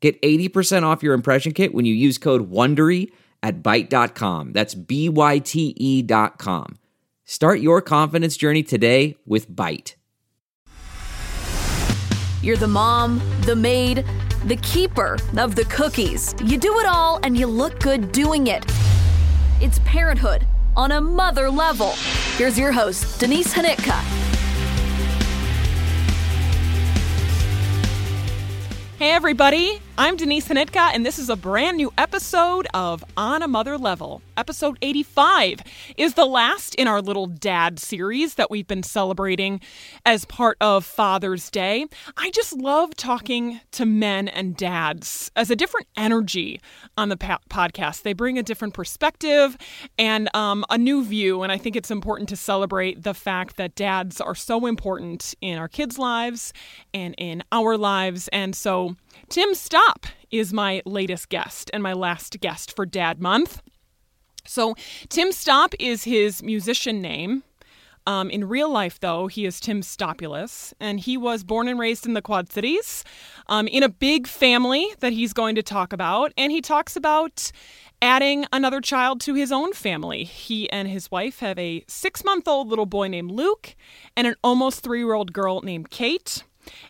[0.00, 3.10] Get 80% off your impression kit when you use code WONDERY
[3.42, 4.52] at Byte.com.
[4.52, 6.78] That's B-Y-T-E dot com.
[7.24, 9.94] Start your confidence journey today with Byte.
[12.40, 14.04] You're the mom, the maid,
[14.46, 16.34] the keeper of the cookies.
[16.44, 18.64] You do it all and you look good doing it.
[19.60, 20.46] It's parenthood
[20.76, 21.90] on a mother level.
[22.36, 23.98] Here's your host, Denise Hanitka.
[28.98, 29.80] Hey, everybody.
[30.00, 34.22] I'm Denise Hanitka, and this is a brand new episode of On a Mother Level.
[34.36, 35.58] Episode 85
[35.96, 39.60] is the last in our little dad series that we've been celebrating
[40.06, 41.86] as part of Father's Day.
[42.16, 46.60] I just love talking to men and dads as a different energy
[46.96, 48.02] on the po- podcast.
[48.02, 49.56] They bring a different perspective
[49.98, 53.74] and um, a new view, and I think it's important to celebrate the fact that
[53.74, 56.52] dads are so important in our kids' lives
[56.94, 58.28] and in our lives.
[58.28, 58.94] And so,
[59.28, 63.60] Tim Stop is my latest guest and my last guest for Dad Month.
[64.46, 64.74] So,
[65.10, 67.42] Tim Stop is his musician name.
[68.06, 72.06] Um, in real life, though, he is Tim Stopulus, and he was born and raised
[72.06, 73.04] in the Quad Cities
[73.48, 76.32] um, in a big family that he's going to talk about.
[76.38, 77.52] And he talks about
[78.00, 80.24] adding another child to his own family.
[80.24, 83.76] He and his wife have a six month old little boy named Luke
[84.16, 86.44] and an almost three year old girl named Kate.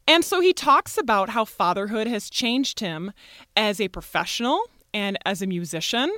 [0.07, 3.13] And so he talks about how fatherhood has changed him
[3.57, 4.61] as a professional
[4.95, 6.11] and as a musician.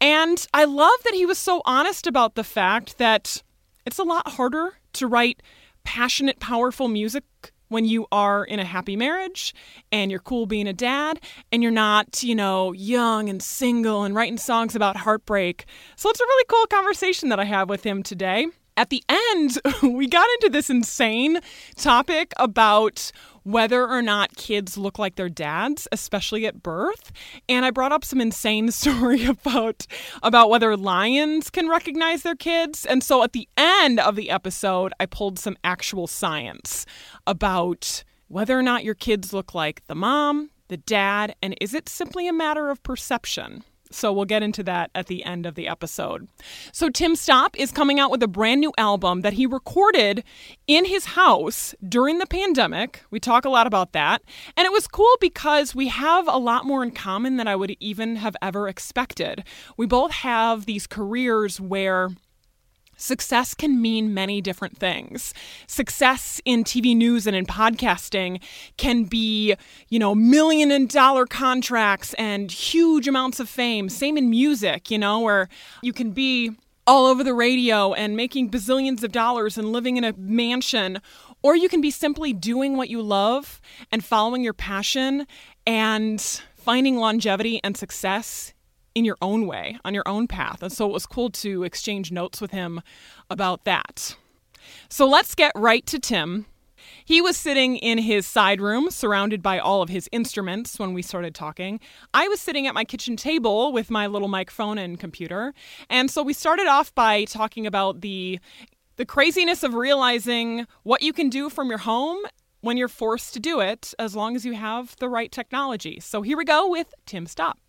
[0.00, 3.42] And I love that he was so honest about the fact that
[3.84, 5.42] it's a lot harder to write
[5.84, 7.24] passionate, powerful music
[7.68, 9.54] when you are in a happy marriage
[9.90, 11.18] and you're cool being a dad
[11.50, 15.64] and you're not, you know, young and single and writing songs about heartbreak.
[15.96, 18.46] So it's a really cool conversation that I have with him today
[18.76, 21.40] at the end, we got into this insane
[21.76, 23.12] topic about
[23.44, 27.10] whether or not kids look like their dads, especially at birth.
[27.48, 29.86] And I brought up some insane story about
[30.22, 32.86] about whether lions can recognize their kids.
[32.86, 36.86] And so at the end of the episode, I pulled some actual science
[37.26, 41.88] about whether or not your kids look like the mom, the dad, and is it
[41.88, 43.64] simply a matter of perception?
[43.94, 46.28] So we'll get into that at the end of the episode.
[46.72, 50.24] So Tim Stop is coming out with a brand new album that he recorded
[50.66, 53.04] in his house during the pandemic.
[53.10, 54.22] We talk a lot about that.
[54.56, 57.76] And it was cool because we have a lot more in common than I would
[57.80, 59.44] even have ever expected.
[59.76, 62.10] We both have these careers where
[63.02, 65.34] Success can mean many different things.
[65.66, 68.40] Success in TV news and in podcasting
[68.76, 69.56] can be,
[69.88, 73.88] you know, million dollar contracts and huge amounts of fame.
[73.88, 75.48] Same in music, you know, where
[75.82, 76.52] you can be
[76.86, 81.00] all over the radio and making bazillions of dollars and living in a mansion.
[81.42, 83.60] Or you can be simply doing what you love
[83.90, 85.26] and following your passion
[85.66, 86.20] and
[86.54, 88.54] finding longevity and success
[88.94, 90.62] in your own way, on your own path.
[90.62, 92.80] And so it was cool to exchange notes with him
[93.30, 94.16] about that.
[94.88, 96.46] So let's get right to Tim.
[97.04, 101.02] He was sitting in his side room, surrounded by all of his instruments when we
[101.02, 101.80] started talking.
[102.14, 105.54] I was sitting at my kitchen table with my little microphone and computer.
[105.88, 108.38] And so we started off by talking about the
[108.96, 112.18] the craziness of realizing what you can do from your home
[112.60, 115.98] when you're forced to do it as long as you have the right technology.
[115.98, 117.61] So here we go with Tim Stop.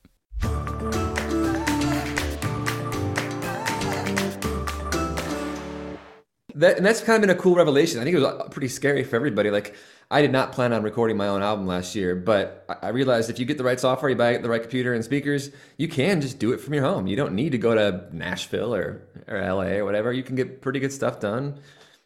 [6.56, 8.00] That, and that's kind of been a cool revelation.
[8.00, 9.50] I think it was uh, pretty scary for everybody.
[9.50, 9.76] Like,
[10.12, 13.40] I did not plan on recording my own album last year, but I realized if
[13.40, 16.38] you get the right software, you buy the right computer and speakers, you can just
[16.38, 17.08] do it from your home.
[17.08, 20.14] You don't need to go to Nashville or, or LA or whatever.
[20.14, 21.60] You can get pretty good stuff done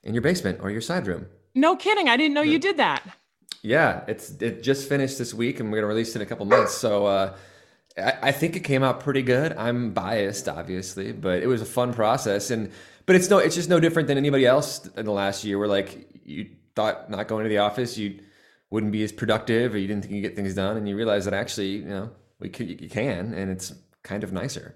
[0.03, 1.27] in your basement or your side room.
[1.53, 2.07] No kidding.
[2.07, 3.03] I didn't know you did that.
[3.61, 6.45] Yeah, it's it just finished this week, and we're gonna release it in a couple
[6.45, 6.73] months.
[6.73, 7.35] So uh,
[7.97, 9.53] I, I think it came out pretty good.
[9.53, 12.71] I'm biased, obviously, but it was a fun process and
[13.07, 15.57] but it's no, it's just no different than anybody else in the last year.
[15.57, 18.19] Where like you thought not going to the office, you
[18.69, 20.95] wouldn't be as productive, or you didn't think you could get things done, and you
[20.95, 23.73] realize that actually, you know, we could, you can, and it's
[24.03, 24.75] kind of nicer.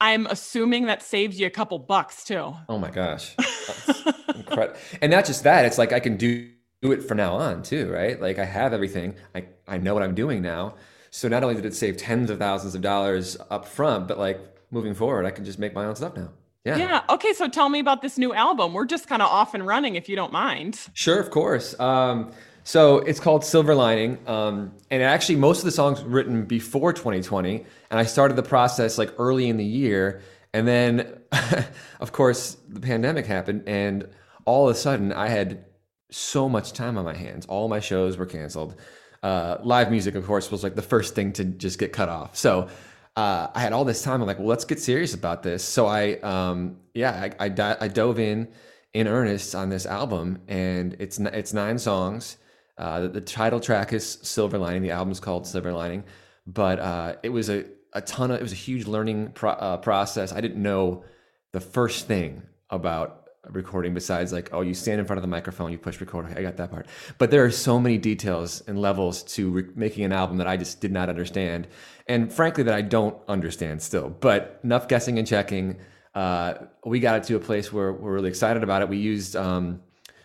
[0.00, 2.54] I'm assuming that saves you a couple bucks too.
[2.68, 3.36] Oh my gosh,
[4.34, 4.76] incredible!
[5.02, 6.50] and not just that, it's like I can do
[6.80, 8.18] do it from now on too, right?
[8.20, 10.76] Like I have everything, I I know what I'm doing now.
[11.10, 14.40] So not only did it save tens of thousands of dollars up front, but like
[14.70, 16.30] moving forward, I can just make my own stuff now.
[16.64, 16.76] Yeah.
[16.76, 17.02] Yeah.
[17.10, 17.32] Okay.
[17.34, 18.72] So tell me about this new album.
[18.72, 20.80] We're just kind of off and running, if you don't mind.
[20.94, 21.78] Sure, of course.
[21.78, 22.32] Um,
[22.64, 27.64] so it's called Silver Lining, um, and actually most of the songs written before 2020,
[27.90, 30.22] and I started the process like early in the year,
[30.54, 31.20] and then,
[32.00, 34.08] of course, the pandemic happened, and
[34.46, 35.66] all of a sudden I had
[36.10, 37.44] so much time on my hands.
[37.46, 38.76] All my shows were canceled.
[39.22, 42.34] Uh, live music, of course, was like the first thing to just get cut off.
[42.34, 42.68] So
[43.16, 44.20] uh, I had all this time.
[44.20, 45.64] I'm like, well, let's get serious about this.
[45.64, 48.48] So I, um, yeah, I, I, I, dove in
[48.92, 52.38] in earnest on this album, and it's it's nine songs.
[52.76, 54.82] Uh, the, the, title track is Silver Lining.
[54.82, 56.02] The album's called Silver Lining,
[56.46, 59.76] but uh, it was a, a ton of it was a huge learning pro- uh,
[59.76, 60.32] process.
[60.32, 61.04] I didn't know
[61.52, 65.70] the first thing about recording besides like oh you stand in front of the microphone
[65.70, 66.86] you push record i got that part
[67.18, 70.56] but there are so many details and levels to re- making an album that i
[70.56, 71.68] just did not understand
[72.06, 74.10] and frankly that I don't understand still.
[74.10, 75.78] But enough guessing and checking.
[76.14, 76.54] Uh,
[76.84, 78.88] we got it to a place where we're really excited about it.
[78.88, 79.80] We used um,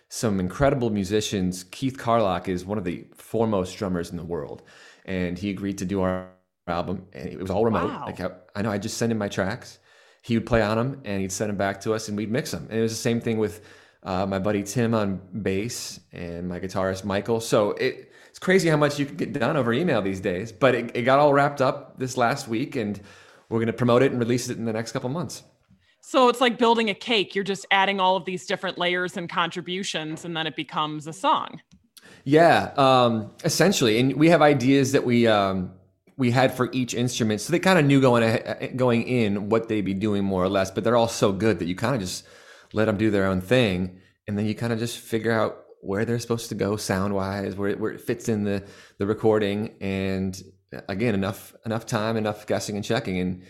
[0.10, 1.64] some incredible musicians.
[1.64, 4.62] Keith Carlock is one of the foremost drummers in the world,
[5.06, 6.30] and he agreed to do our
[6.68, 7.08] album.
[7.14, 7.90] And it was all remote.
[7.90, 8.04] Wow.
[8.06, 9.80] Like I, I know, I just sent him my tracks.
[10.30, 12.52] He would play on them, and he'd send them back to us, and we'd mix
[12.52, 12.68] them.
[12.70, 13.66] And it was the same thing with
[14.04, 17.40] uh, my buddy Tim on bass and my guitarist Michael.
[17.40, 20.52] So it it's crazy how much you can get done over email these days.
[20.52, 23.02] But it, it got all wrapped up this last week, and
[23.50, 25.42] we're going to promote it and release it in the next couple months.
[26.02, 27.34] So it's like building a cake.
[27.34, 31.14] You're just adding all of these different layers and contributions, and then it becomes a
[31.14, 31.60] song.
[32.24, 34.00] Yeah, um, essentially.
[34.00, 35.72] And we have ideas that we um,
[36.20, 39.70] we had for each instrument, so they kind of knew going uh, going in what
[39.70, 40.70] they'd be doing more or less.
[40.70, 42.28] But they're all so good that you kind of just
[42.74, 46.04] let them do their own thing, and then you kind of just figure out where
[46.04, 48.62] they're supposed to go sound wise, where it, where it fits in the
[48.98, 50.44] the recording, and
[50.76, 53.44] uh, again, enough enough time, enough guessing and checking, and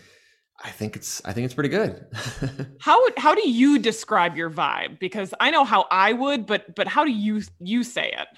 [0.64, 2.06] I think it's I think it's pretty good.
[2.80, 5.00] how how do you describe your vibe?
[5.00, 8.28] Because I know how I would, but but how do you you say it?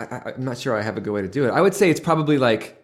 [0.00, 1.50] I, I, am not sure I have a good way to do it.
[1.50, 2.81] I would say it's probably like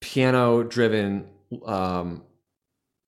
[0.00, 1.28] piano driven
[1.64, 2.22] um,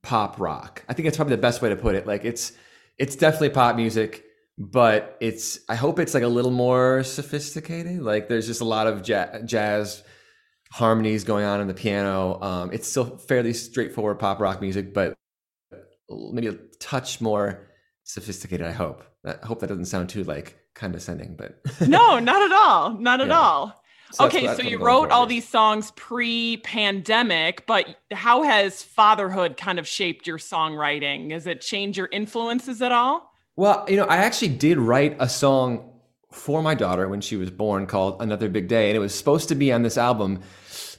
[0.03, 0.85] pop rock.
[0.89, 2.07] I think that's probably the best way to put it.
[2.07, 2.53] Like it's
[2.99, 4.25] it's definitely pop music
[4.59, 8.03] but it's I hope it's like a little more sophisticated.
[8.03, 10.03] Like there's just a lot of jazz, jazz
[10.71, 12.41] harmonies going on in the piano.
[12.43, 15.15] Um, it's still fairly straightforward pop rock music, but
[16.11, 17.67] maybe a touch more
[18.05, 18.67] sophisticated.
[18.67, 19.05] I hope.
[19.25, 23.29] I hope that doesn't sound too like condescending, but no, not at all, not at
[23.29, 23.39] yeah.
[23.39, 23.82] all.
[24.13, 29.89] So okay, so you wrote all these songs pre-pandemic, but how has fatherhood kind of
[29.89, 31.31] shaped your songwriting?
[31.33, 33.33] Has it changed your influences at all?
[33.57, 35.91] Well, you know, I actually did write a song
[36.31, 39.49] for my daughter when she was born called Another Big Day, and it was supposed
[39.49, 40.41] to be on this album,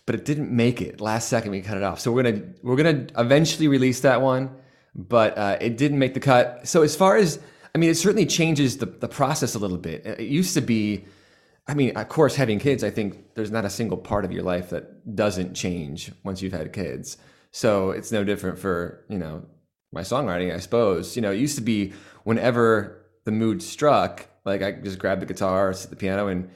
[0.07, 0.99] but it didn't make it.
[0.99, 1.99] Last second, we cut it off.
[1.99, 4.55] So we're gonna we're gonna eventually release that one,
[4.95, 6.67] but uh, it didn't make the cut.
[6.67, 7.39] So as far as
[7.75, 10.03] I mean, it certainly changes the the process a little bit.
[10.03, 11.05] It used to be.
[11.67, 14.43] I mean, of course, having kids, I think there's not a single part of your
[14.43, 17.17] life that doesn't change once you've had kids.
[17.51, 19.45] So it's no different for, you know,
[19.93, 21.15] my songwriting, I suppose.
[21.15, 21.93] You know, it used to be
[22.23, 26.49] whenever the mood struck, like I just grab the guitar, or sit the piano, and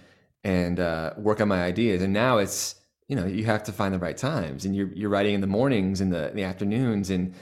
[0.43, 2.01] and uh, work on my ideas.
[2.01, 2.75] And now it's
[3.07, 5.47] you know you have to find the right times, and you're you're writing in the
[5.47, 7.33] mornings and the, the afternoons, and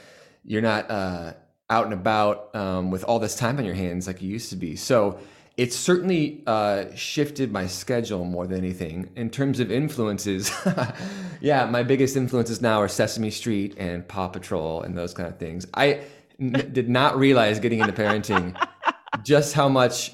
[0.43, 1.33] you're not uh,
[1.69, 4.55] out and about um, with all this time on your hands like you used to
[4.55, 4.75] be.
[4.75, 5.19] So
[5.57, 10.51] it's certainly uh, shifted my schedule more than anything in terms of influences.
[11.41, 15.37] yeah, my biggest influences now are Sesame Street and Paw Patrol and those kind of
[15.37, 15.65] things.
[15.73, 16.01] I
[16.39, 18.55] n- did not realize getting into parenting
[19.23, 20.13] just how much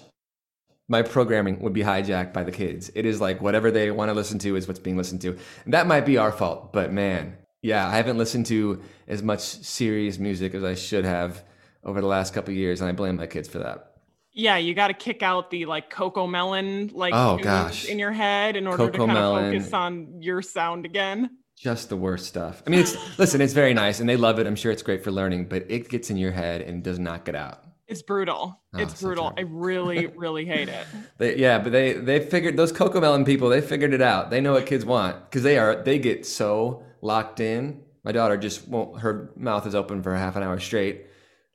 [0.87, 2.91] my programming would be hijacked by the kids.
[2.93, 5.37] It is like whatever they want to listen to is what's being listened to.
[5.65, 9.39] And that might be our fault, but man, yeah, I haven't listened to as much
[9.41, 11.43] serious music as I should have
[11.83, 13.90] over the last couple years, and I blame my kids for that.
[14.33, 18.55] Yeah, you got to kick out the like Cocomelon like oh gosh in your head
[18.55, 19.45] in order Coco to kind Melon.
[19.45, 21.37] of focus on your sound again.
[21.57, 22.63] Just the worst stuff.
[22.65, 24.47] I mean, it's listen, it's very nice and they love it.
[24.47, 27.25] I'm sure it's great for learning, but it gets in your head and does not
[27.25, 27.63] get out.
[27.87, 28.57] It's brutal.
[28.73, 29.33] Oh, it's so brutal.
[29.37, 30.87] I really, really hate it.
[31.17, 33.49] They, yeah, but they they figured those Cocomelon people.
[33.49, 34.29] They figured it out.
[34.29, 37.81] They know what kids want because they are they get so locked in.
[38.05, 39.01] My daughter just won't.
[39.01, 41.07] Her mouth is open for half an hour straight,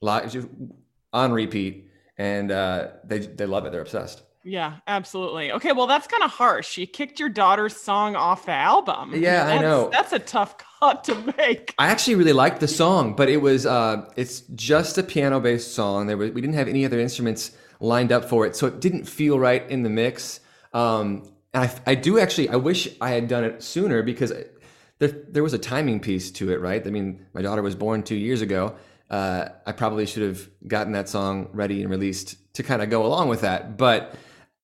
[0.02, 0.46] lock, just
[1.12, 1.85] on repeat
[2.18, 3.72] and uh, they they love it.
[3.72, 4.22] They're obsessed.
[4.48, 5.50] Yeah, absolutely.
[5.50, 6.78] Okay, well, that's kind of harsh.
[6.78, 9.12] You kicked your daughter's song off the album.
[9.12, 9.88] Yeah, that's, I know.
[9.90, 11.74] That's a tough cut to make.
[11.78, 15.74] I actually really liked the song, but it was uh, it's just a piano based
[15.74, 16.06] song.
[16.06, 19.04] There was, we didn't have any other instruments lined up for it, so it didn't
[19.04, 20.38] feel right in the mix.
[20.72, 24.32] Um, and I, I do actually, I wish I had done it sooner because
[25.00, 26.86] there there was a timing piece to it, right?
[26.86, 28.76] I mean, my daughter was born two years ago.
[29.10, 33.06] Uh, I probably should have gotten that song ready and released to kind of go
[33.06, 34.16] along with that, but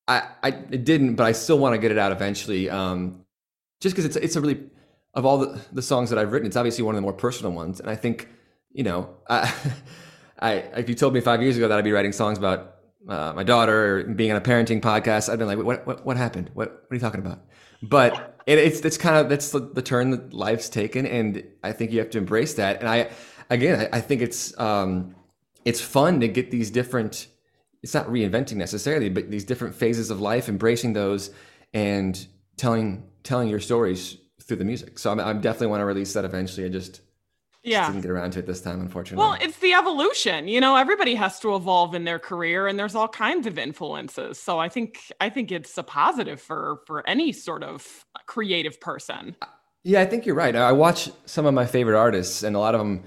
[0.08, 1.14] I I didn't.
[1.14, 3.24] But I still want to get it out eventually, um,
[3.80, 4.64] just because it's it's a really
[5.14, 7.52] of all the, the songs that I've written, it's obviously one of the more personal
[7.52, 8.28] ones, and I think
[8.72, 9.52] you know, I,
[10.38, 12.76] I if you told me five years ago that I'd be writing songs about
[13.08, 16.16] uh, my daughter or being on a parenting podcast, I'd been like, what what what
[16.16, 16.50] happened?
[16.54, 17.40] What what are you talking about?
[17.82, 21.72] But it, it's it's kind of that's the, the, turn that life's taken, and I
[21.72, 22.80] think you have to embrace that.
[22.80, 23.10] And I
[23.50, 25.14] again, I, I think it's um,
[25.64, 27.26] it's fun to get these different.
[27.82, 31.30] It's not reinventing necessarily, but these different phases of life, embracing those,
[31.74, 34.98] and telling telling your stories through the music.
[34.98, 36.66] So I'm, I'm definitely want to release that eventually.
[36.66, 37.00] I just
[37.62, 37.82] yeah.
[37.82, 39.22] Just didn't get around to it this time, unfortunately.
[39.22, 40.48] Well, it's the evolution.
[40.48, 44.38] You know, everybody has to evolve in their career, and there's all kinds of influences.
[44.40, 49.36] So I think I think it's a positive for for any sort of creative person.
[49.84, 50.54] Yeah, I think you're right.
[50.54, 53.04] I watch some of my favorite artists, and a lot of them,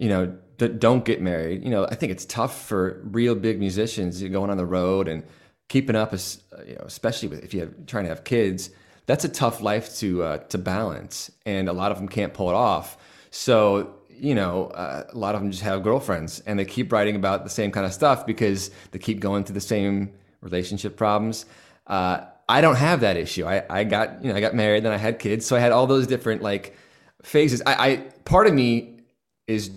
[0.00, 1.62] you know, that don't get married.
[1.62, 5.22] You know, I think it's tough for real big musicians going on the road and
[5.68, 8.70] keeping up, as you know, especially with, if you're trying to have kids.
[9.04, 12.48] That's a tough life to uh, to balance, and a lot of them can't pull
[12.48, 12.96] it off.
[13.30, 17.16] So, you know, uh, a lot of them just have girlfriends and they keep writing
[17.16, 21.46] about the same kind of stuff because they keep going through the same relationship problems.
[21.86, 23.46] Uh, I don't have that issue.
[23.46, 25.46] I, I got, you know, I got married, then I had kids.
[25.46, 26.76] So I had all those different like
[27.22, 27.62] phases.
[27.64, 29.00] I, I part of me
[29.46, 29.70] is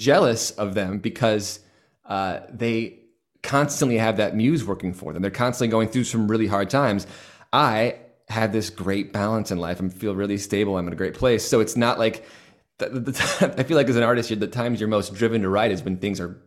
[0.00, 1.60] jealous of them because
[2.06, 2.98] uh, they
[3.42, 5.22] constantly have that muse working for them.
[5.22, 7.06] They're constantly going through some really hard times.
[7.52, 7.96] I
[8.28, 10.76] have this great balance in life and feel really stable.
[10.76, 11.46] I'm in a great place.
[11.46, 12.24] So it's not like
[12.78, 15.70] the, the, I feel like as an artist, the times you're most driven to write
[15.70, 16.40] is when things are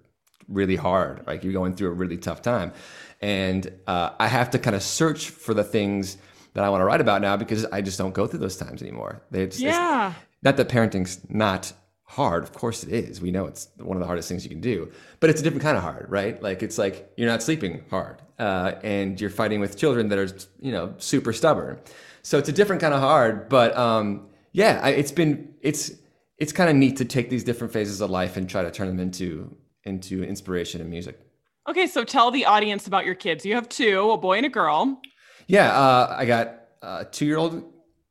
[0.48, 2.74] really hard, like you're going through a really tough time.
[3.22, 6.18] And uh, I have to kind of search for the things
[6.54, 8.82] that I want to write about now because I just don't go through those times
[8.82, 9.22] anymore.
[9.32, 10.14] They just, yeah.
[10.42, 11.72] not that parenting's not
[12.14, 12.44] hard.
[12.44, 13.22] Of course it is.
[13.22, 15.64] We know it's one of the hardest things you can do, but it's a different
[15.64, 16.42] kind of hard, right?
[16.42, 20.30] Like it's like you're not sleeping hard, uh, and you're fighting with children that are,
[20.60, 21.80] you know, super stubborn.
[22.22, 23.50] So it's a different kind of hard.
[23.50, 25.92] But um, yeah, I, it's been it's
[26.38, 28.88] it's kind of neat to take these different phases of life and try to turn
[28.88, 31.20] them into into inspiration and music.
[31.68, 33.46] Okay, so tell the audience about your kids.
[33.46, 35.02] You have two, a boy and a girl.
[35.48, 37.64] Yeah, uh, I got a two-year-old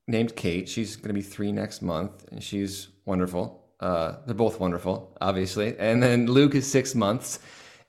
[0.08, 0.68] named Kate.
[0.68, 3.61] She's going to be three next month, and she's wonderful.
[3.82, 5.76] Uh, they're both wonderful, obviously.
[5.76, 7.40] And then Luke is six months,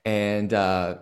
[0.04, 0.96] and uh,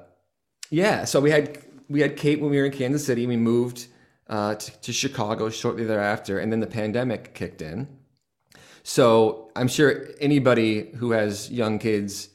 [0.69, 1.59] yeah, so we had
[1.89, 3.27] we had Kate when we were in Kansas City.
[3.27, 3.87] We moved
[4.29, 7.89] uh, to, to Chicago shortly thereafter, and then the pandemic kicked in.
[8.83, 12.29] So I'm sure anybody who has young kids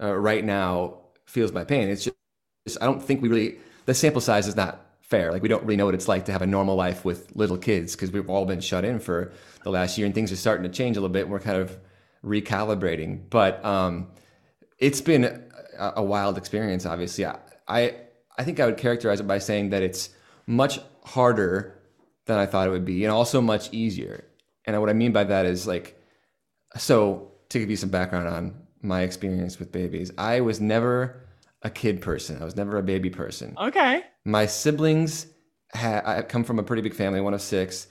[0.00, 1.88] uh, right now feels my pain.
[1.88, 5.30] It's just I don't think we really the sample size is not fair.
[5.30, 7.58] Like we don't really know what it's like to have a normal life with little
[7.58, 9.32] kids because we've all been shut in for
[9.62, 11.28] the last year and things are starting to change a little bit.
[11.28, 11.78] We're kind of
[12.24, 14.08] recalibrating, but um,
[14.78, 15.24] it's been
[15.78, 16.86] a, a, wild experience.
[16.86, 17.38] Obviously, I,
[17.68, 17.94] I
[18.38, 20.10] I think I would characterize it by saying that it's
[20.46, 21.78] much harder
[22.26, 24.24] than I thought it would be, and also much easier.
[24.64, 26.00] And what I mean by that is like,
[26.76, 31.26] so to give you some background on my experience with babies, I was never
[31.62, 32.40] a kid person.
[32.40, 33.56] I was never a baby person.
[33.60, 34.04] Okay.
[34.24, 35.26] My siblings
[35.72, 37.86] had, I come from a pretty big family, one of six.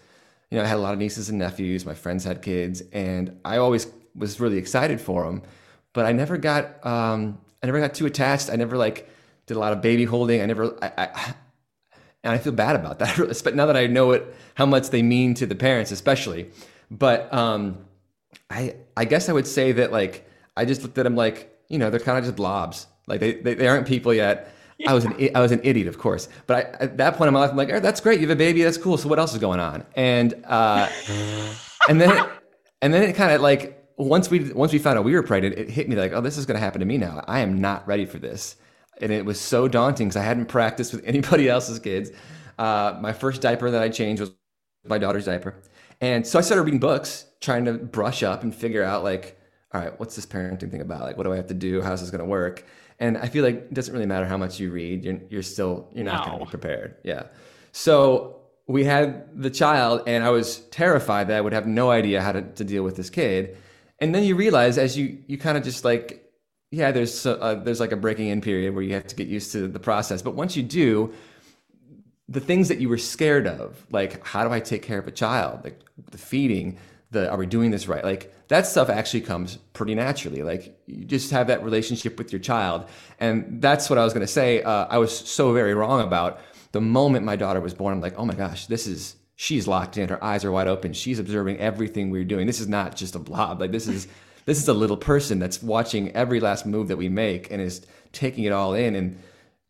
[0.50, 1.86] You know, I had a lot of nieces and nephews.
[1.86, 5.42] My friends had kids, and I always was really excited for them.
[5.94, 8.50] But I never got, um, I never got too attached.
[8.50, 9.10] I never like
[9.46, 10.42] did a lot of baby holding.
[10.42, 11.34] I never, I, I
[12.24, 13.18] and I feel bad about that.
[13.44, 16.52] But now that I know it, how much they mean to the parents, especially.
[16.90, 17.86] But um,
[18.50, 20.28] I I guess I would say that like
[20.58, 22.88] I just looked at them like you know they're kind of just blobs.
[23.08, 24.54] Like they, they, they aren't people yet.
[24.78, 24.92] Yeah.
[24.92, 26.28] I was an I was an idiot, of course.
[26.48, 28.20] But I, at that point in my life, I'm like, oh, that's great.
[28.20, 28.62] You have a baby.
[28.64, 28.98] That's cool.
[28.98, 29.86] So what else is going on?
[29.96, 30.90] And uh,
[31.90, 32.30] and then it,
[32.82, 35.58] and then it kind of like once we once we found out we were pregnant,
[35.58, 37.24] it hit me like, oh, this is going to happen to me now.
[37.28, 38.56] I am not ready for this
[39.02, 42.12] and it was so daunting because I hadn't practiced with anybody else's kids.
[42.58, 44.32] Uh, my first diaper that I changed was
[44.86, 45.56] my daughter's diaper,
[46.00, 49.40] and so I started reading books, trying to brush up and figure out like,
[49.74, 51.02] all right, what's this parenting thing about?
[51.02, 51.82] Like, what do I have to do?
[51.82, 52.66] How's this going to work?
[53.00, 55.90] And I feel like it doesn't really matter how much you read, you're, you're still
[55.94, 56.32] you're not no.
[56.32, 56.96] going to be prepared.
[57.04, 57.24] Yeah.
[57.72, 62.22] So we had the child, and I was terrified that I would have no idea
[62.22, 63.58] how to, to deal with this kid.
[64.02, 66.22] And then you realize as you you kind of just like
[66.72, 69.52] yeah, there's uh, there's like a breaking in period where you have to get used
[69.52, 70.22] to the process.
[70.22, 71.14] But once you do,
[72.30, 75.12] the things that you were scared of, like how do I take care of a
[75.12, 75.82] child, like
[76.12, 76.78] the feeding,
[77.12, 80.44] the are we doing this right, like that stuff actually comes pretty naturally.
[80.44, 82.86] Like you just have that relationship with your child,
[83.20, 84.64] and that's what I was going to say.
[84.64, 86.40] Uh, I was so very wrong about
[86.72, 87.94] the moment my daughter was born.
[87.94, 90.08] I'm like, oh my gosh, this is she's locked in.
[90.08, 90.94] Her eyes are wide open.
[90.94, 92.46] She's observing everything we're doing.
[92.46, 93.60] This is not just a blob.
[93.60, 94.08] Like this is
[94.46, 97.86] this is a little person that's watching every last move that we make and is
[98.12, 99.18] taking it all in and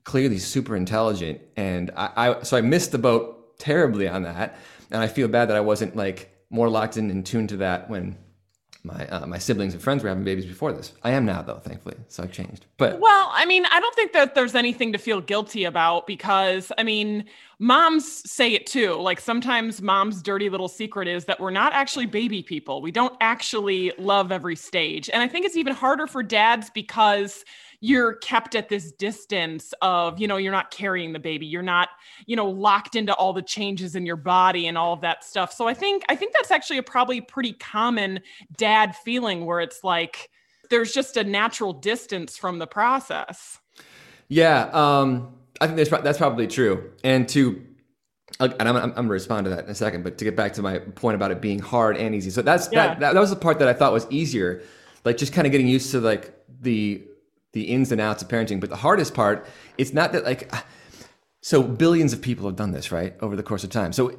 [0.04, 1.40] clearly super intelligent.
[1.56, 4.58] And I, I so I missed the boat terribly on that,
[4.92, 7.90] and I feel bad that I wasn't like more locked in and tuned to that
[7.90, 8.18] when
[8.84, 10.94] my uh, my siblings and friends were having babies before this.
[11.04, 11.96] I am now though, thankfully.
[12.08, 12.66] So I've changed.
[12.78, 16.72] But well, I mean, I don't think that there's anything to feel guilty about because
[16.78, 17.26] I mean,
[17.62, 18.96] moms say it too.
[18.96, 22.82] Like sometimes mom's dirty little secret is that we're not actually baby people.
[22.82, 25.12] We don't actually love every stage.
[25.14, 27.46] And I think it's even harder for dads because
[27.80, 31.90] you're kept at this distance of you know you're not carrying the baby you're not
[32.28, 35.52] you know locked into all the changes in your body and all of that stuff
[35.52, 38.20] so i think i think that's actually a probably pretty common
[38.56, 40.30] dad feeling where it's like
[40.70, 43.58] there's just a natural distance from the process
[44.28, 47.66] yeah um i think that's, that's probably true and to
[48.40, 50.54] and I'm, I'm, going to respond to that in a second, but to get back
[50.54, 52.30] to my point about it being hard and easy.
[52.30, 52.88] So that's yeah.
[52.88, 54.62] that, that, that was the part that I thought was easier,
[55.04, 57.04] like just kind of getting used to like the
[57.54, 58.60] the ins and outs of parenting.
[58.60, 59.46] But the hardest part,
[59.78, 60.52] it's not that like,
[61.42, 63.94] so billions of people have done this, right, over the course of time.
[63.94, 64.18] So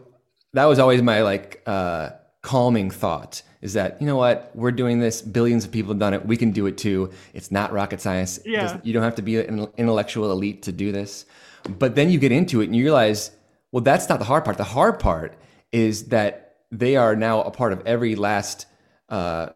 [0.53, 2.11] that was always my like uh,
[2.43, 6.13] calming thought is that you know what we're doing this billions of people have done
[6.13, 8.79] it we can do it too it's not rocket science yeah.
[8.83, 11.25] you don't have to be an intellectual elite to do this
[11.79, 13.31] but then you get into it and you realize
[13.71, 15.35] well that's not the hard part the hard part
[15.73, 18.67] is that they are now a part of every last
[19.11, 19.51] uh,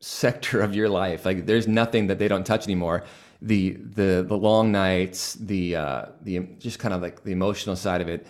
[0.00, 1.26] sector of your life.
[1.26, 3.04] Like there's nothing that they don't touch anymore.
[3.42, 8.00] The the the long nights, the uh, the just kind of like the emotional side
[8.00, 8.26] of it.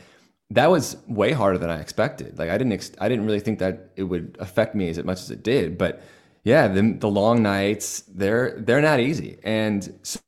[0.51, 2.39] That was way harder than I expected.
[2.39, 5.21] Like I didn't ex- I didn't really think that it would affect me as much
[5.21, 5.77] as it did.
[5.77, 6.03] But
[6.45, 9.39] yeah, the the long nights they're they're not easy.
[9.43, 10.21] And so,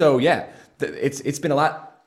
[0.00, 0.46] so yeah,
[0.80, 2.02] it's it's been a lot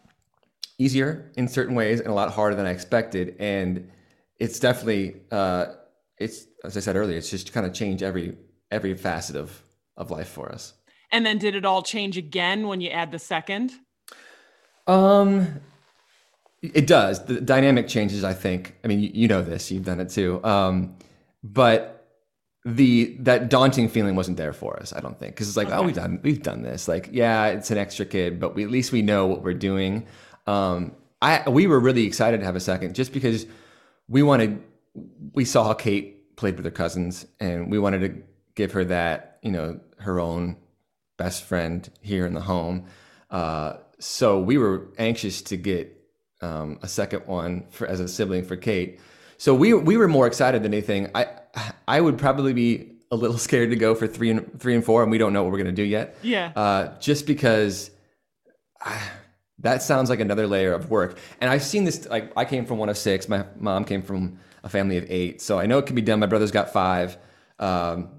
[0.77, 3.35] easier in certain ways and a lot harder than I expected.
[3.39, 3.89] And
[4.37, 5.73] it's definitely uh,
[6.17, 8.37] it's as I said earlier, it's just kind of changed every
[8.71, 9.61] every facet of
[9.97, 10.73] of life for us.
[11.11, 13.71] And then did it all change again when you add the second?
[14.85, 15.61] Um
[16.61, 17.23] it does.
[17.25, 18.75] The dynamic changes, I think.
[18.83, 20.43] I mean, you, you know this, you've done it too.
[20.43, 20.95] Um
[21.43, 21.93] but
[22.65, 25.35] the that daunting feeling wasn't there for us, I don't think.
[25.35, 25.77] Cuz it's like, okay.
[25.77, 26.87] oh, we've done we've done this.
[26.87, 30.05] Like, yeah, it's an extra kid, but we at least we know what we're doing.
[30.45, 33.45] Um I we were really excited to have a second just because
[34.07, 34.61] we wanted
[35.33, 38.23] we saw how Kate played with her cousins and we wanted to
[38.55, 40.57] give her that, you know, her own
[41.17, 42.85] best friend here in the home.
[43.29, 45.96] Uh, so we were anxious to get
[46.41, 48.99] um, a second one for, as a sibling for Kate.
[49.37, 51.09] So we we were more excited than anything.
[51.13, 51.27] I
[51.87, 55.03] I would probably be a little scared to go for three and three and four,
[55.03, 56.17] and we don't know what we're gonna do yet.
[56.21, 56.51] Yeah.
[56.55, 57.91] Uh, just because.
[58.81, 59.01] I,
[59.59, 61.17] that sounds like another layer of work.
[61.41, 62.07] And I've seen this.
[62.07, 63.27] Like I came from one of six.
[63.27, 66.19] My mom came from a family of eight, so I know it can be done.
[66.19, 67.17] My brother's got five.
[67.59, 68.09] Um,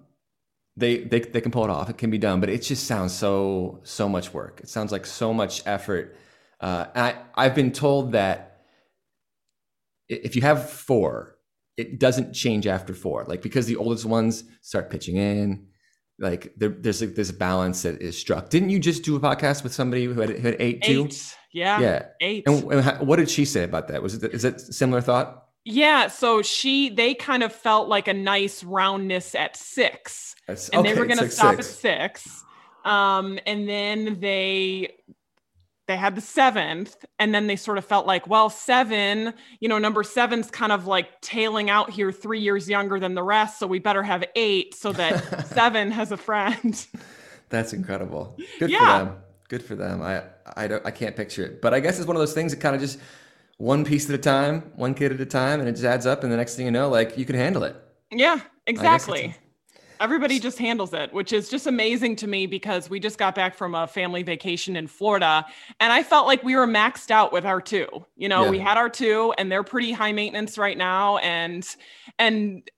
[0.77, 1.91] they, they they can pull it off.
[1.91, 4.61] It can be done, but it just sounds so so much work.
[4.63, 6.17] It sounds like so much effort.
[6.61, 8.63] Uh, I I've been told that
[10.09, 11.37] if you have four,
[11.77, 13.25] it doesn't change after four.
[13.27, 15.69] Like because the oldest ones start pitching in,
[16.19, 18.51] like there, there's like this balance that is struck.
[18.51, 21.09] Didn't you just do a podcast with somebody who had, who had eight, eight too?
[21.53, 22.45] Yeah, yeah, eight.
[22.47, 24.03] And, and what did she say about that?
[24.03, 25.45] Was it is it similar thought?
[25.65, 30.81] Yeah, so she they kind of felt like a nice roundness at six, That's, and
[30.81, 31.69] okay, they were going to stop six.
[31.69, 32.45] at six.
[32.85, 34.95] Um, and then they
[35.89, 39.79] they had the seventh, and then they sort of felt like, well, seven, you know,
[39.79, 43.67] number seven's kind of like tailing out here, three years younger than the rest, so
[43.67, 46.87] we better have eight so that seven has a friend.
[47.49, 48.37] That's incredible.
[48.59, 48.79] Good yeah.
[48.79, 49.17] for them.
[49.49, 50.03] Good for them.
[50.03, 50.25] I
[50.57, 52.61] I don't I can't picture it, but I guess it's one of those things that
[52.61, 52.99] kind of just
[53.57, 56.23] one piece at a time, one kid at a time, and it just adds up.
[56.23, 57.75] And the next thing you know, like you can handle it.
[58.11, 59.35] Yeah, exactly.
[60.01, 63.55] Everybody just handles it, which is just amazing to me because we just got back
[63.55, 65.45] from a family vacation in Florida
[65.81, 67.87] and I felt like we were maxed out with our two.
[68.17, 68.51] You know, yeah.
[68.51, 71.67] we had our two and they're pretty high maintenance right now and
[72.19, 72.69] and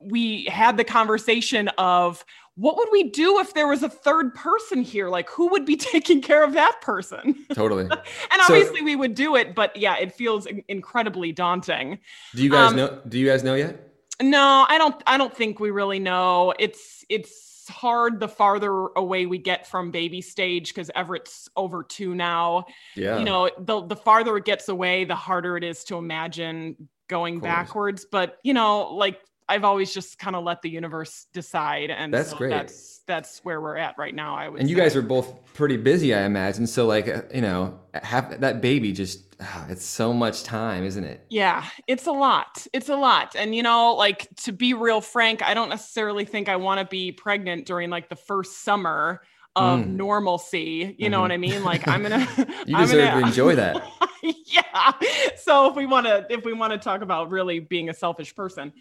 [0.00, 2.24] we had the conversation of
[2.56, 5.08] what would we do if there was a third person here?
[5.08, 7.46] Like, who would be taking care of that person?
[7.54, 7.84] Totally.
[7.90, 11.98] and obviously, so, we would do it, but yeah, it feels incredibly daunting.
[12.34, 13.00] Do you guys um, know?
[13.08, 13.89] Do you guys know yet?
[14.20, 15.02] No, I don't.
[15.06, 16.52] I don't think we really know.
[16.58, 22.14] It's it's hard the farther away we get from baby stage because Everett's over two
[22.14, 22.66] now.
[22.96, 23.18] Yeah.
[23.18, 27.40] You know, the the farther it gets away, the harder it is to imagine going
[27.40, 28.06] backwards.
[28.10, 32.30] But you know, like I've always just kind of let the universe decide, and That's
[32.30, 32.50] so great.
[32.50, 34.36] That's that's where we're at right now.
[34.36, 34.60] I would.
[34.60, 34.82] And you say.
[34.82, 36.68] guys are both pretty busy, I imagine.
[36.68, 41.02] So, like, uh, you know, have that baby just, ah, it's so much time, isn't
[41.02, 41.26] it?
[41.28, 42.64] Yeah, it's a lot.
[42.72, 43.34] It's a lot.
[43.34, 46.86] And you know, like to be real frank, I don't necessarily think I want to
[46.86, 49.22] be pregnant during like the first summer
[49.56, 49.94] of Mm.
[49.96, 50.94] normalcy.
[50.98, 51.64] You know what I mean?
[51.64, 52.26] Like I'm gonna
[52.66, 53.82] You I'm deserve gonna- to enjoy that.
[54.46, 54.92] yeah.
[55.36, 58.34] So if we want to if we want to talk about really being a selfish
[58.34, 58.72] person.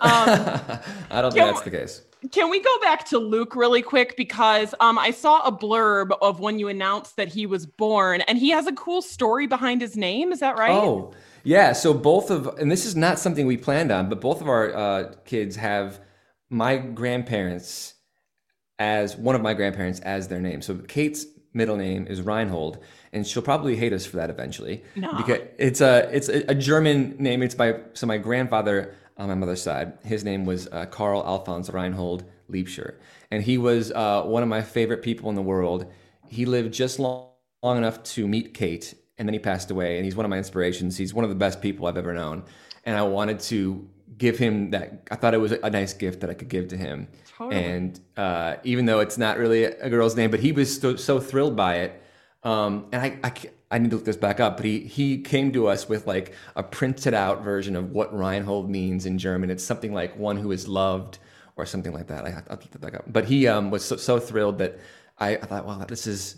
[0.00, 0.10] Um
[1.10, 2.02] I don't think that's the case.
[2.32, 6.40] Can we go back to Luke really quick because um, I saw a blurb of
[6.40, 9.96] when you announced that he was born, and he has a cool story behind his
[9.96, 10.32] name.
[10.32, 10.72] Is that right?
[10.72, 11.12] Oh,
[11.44, 11.72] yeah.
[11.72, 14.74] So both of, and this is not something we planned on, but both of our
[14.74, 16.00] uh, kids have
[16.50, 17.94] my grandparents
[18.78, 20.62] as one of my grandparents as their name.
[20.62, 22.78] So Kate's middle name is Reinhold,
[23.12, 24.82] and she'll probably hate us for that eventually.
[24.96, 25.14] No.
[25.16, 27.42] because it's a it's a, German name.
[27.42, 29.98] It's by so my grandfather on my mother's side.
[30.04, 32.96] His name was uh, Karl Alphons Reinhold Liebscher,
[33.30, 35.90] and he was uh, one of my favorite people in the world.
[36.28, 37.30] He lived just long,
[37.62, 39.96] long enough to meet Kate, and then he passed away.
[39.96, 40.96] And he's one of my inspirations.
[40.96, 42.44] He's one of the best people I've ever known,
[42.84, 43.88] and I wanted to
[44.18, 45.08] give him that.
[45.10, 47.08] I thought it was a nice gift that I could give to him.
[47.36, 47.64] Totally.
[47.64, 51.20] And uh, even though it's not really a girl's name, but he was so, so
[51.20, 52.02] thrilled by it.
[52.42, 53.32] Um, and I, I,
[53.70, 56.34] I need to look this back up, but he, he came to us with like
[56.56, 59.50] a printed out version of what Reinhold means in German.
[59.50, 61.18] It's something like one who is loved
[61.56, 62.24] or something like that.
[62.24, 63.04] I, I'll look that back up.
[63.06, 64.78] But he um, was so, so thrilled that
[65.18, 66.36] I, I thought, well, this is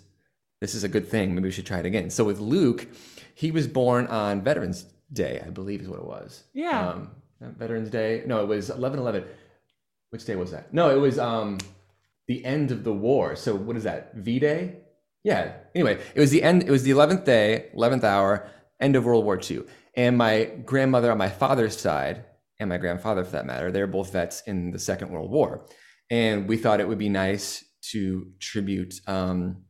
[0.60, 1.34] this is a good thing.
[1.34, 2.10] Maybe we should try it again.
[2.10, 2.86] So with Luke,
[3.34, 6.44] he was born on Veterans Day, I believe is what it was.
[6.52, 6.88] Yeah.
[6.90, 8.22] Um, Veterans Day.
[8.26, 9.24] No, it was 11 11.
[10.10, 10.74] Which day was that?
[10.74, 11.58] No, it was um,
[12.26, 13.36] the end of the war.
[13.36, 14.14] So what is that?
[14.14, 14.78] V Day?
[15.22, 15.52] Yeah.
[15.74, 16.62] Anyway, it was the end.
[16.62, 18.48] It was the 11th day, 11th hour,
[18.80, 19.62] end of World War II.
[19.94, 22.24] And my grandmother on my father's side,
[22.58, 25.66] and my grandfather for that matter, they're both vets in the Second World War.
[26.10, 29.64] And we thought it would be nice to tribute um,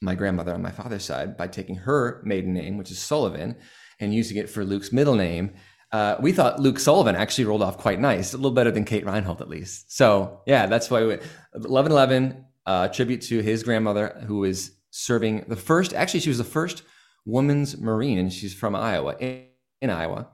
[0.00, 3.56] my grandmother on my father's side by taking her maiden name, which is Sullivan,
[4.00, 5.54] and using it for Luke's middle name.
[5.96, 9.06] Uh, we thought Luke Sullivan actually rolled off quite nice, a little better than Kate
[9.06, 9.96] Reinhold at least.
[10.00, 11.22] So yeah, that's why we went
[11.54, 16.38] 11 11, uh, tribute to his grandmother who is serving the first, actually, she was
[16.38, 16.82] the first
[17.24, 19.44] woman's Marine, and she's from Iowa, in,
[19.80, 20.28] in Iowa.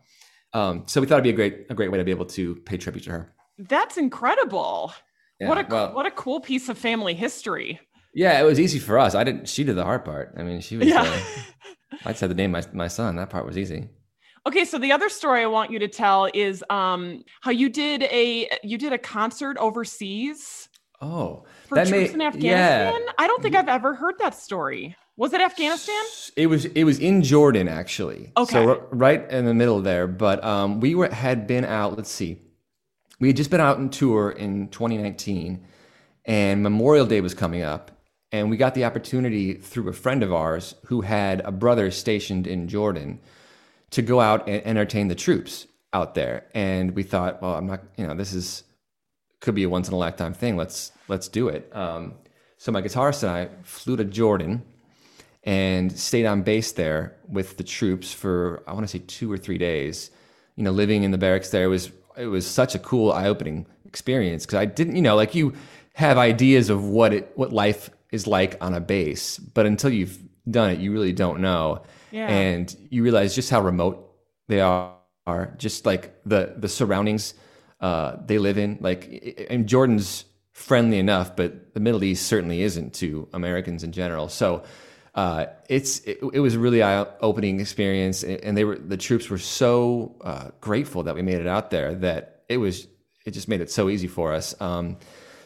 [0.53, 2.57] Um, so we thought it'd be a great, a great way to be able to
[2.69, 3.35] pay tribute to her.
[3.59, 4.93] That's incredible.
[5.41, 7.81] Yeah, what a well- what a cool piece of family history.
[8.15, 9.15] Yeah, it was easy for us.
[9.15, 9.49] I didn't.
[9.49, 10.35] She did the hard part.
[10.39, 10.89] I mean, she was.
[10.89, 11.03] Yeah.
[11.03, 13.17] Uh, I had to name my my son.
[13.17, 13.89] That part was easy.
[14.47, 18.03] Okay, so the other story I want you to tell is um, how you did
[18.05, 20.69] a you did a concert overseas
[21.01, 23.01] Oh, for that troops may- in Afghanistan.
[23.05, 24.97] Yeah, I don't think I've ever heard that story.
[25.17, 26.03] Was it Afghanistan?
[26.37, 28.33] it was it was in Jordan actually.
[28.37, 28.53] Okay.
[28.53, 31.97] So right in the middle there, but um, we were had been out.
[31.97, 32.41] Let's see,
[33.21, 35.65] we had just been out on tour in 2019,
[36.25, 37.91] and Memorial Day was coming up,
[38.33, 42.47] and we got the opportunity through a friend of ours who had a brother stationed
[42.47, 43.21] in Jordan
[43.93, 46.47] to go out and entertain the troops out there.
[46.55, 48.65] And we thought, well, I'm not, you know, this is
[49.41, 50.57] could be a once in a lifetime thing.
[50.57, 51.71] Let's let's do it.
[51.75, 52.15] Um,
[52.59, 54.63] so my guitarist and I flew to Jordan
[55.45, 59.37] and stayed on base there with the troops for I want to say two or
[59.37, 60.11] three days.
[60.57, 63.67] You know, living in the barracks there was it was such a cool eye opening
[63.85, 65.55] experience because I didn't, you know, like you
[65.95, 70.19] have ideas of what it what life is like on a base, but until you've
[70.51, 71.83] done it, you really don't know.
[72.29, 74.15] And you realize just how remote
[74.49, 74.95] they are,
[75.27, 77.35] are just like the the surroundings
[77.81, 78.79] uh, they live in.
[78.81, 84.29] Like, and Jordan's friendly enough, but the Middle East certainly isn't to Americans in general.
[84.29, 84.63] So
[85.15, 88.97] uh, it's it, it was a really eye opening experience, and and they were the
[88.97, 92.87] troops were so uh, grateful that we made it out there that it was
[93.25, 94.55] it just made it so easy for us.
[94.61, 94.97] Um,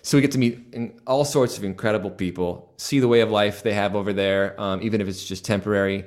[0.03, 3.65] so we get to meet all sorts of incredible people, see the way of life
[3.65, 6.05] they have over there, um, even if it's just temporary,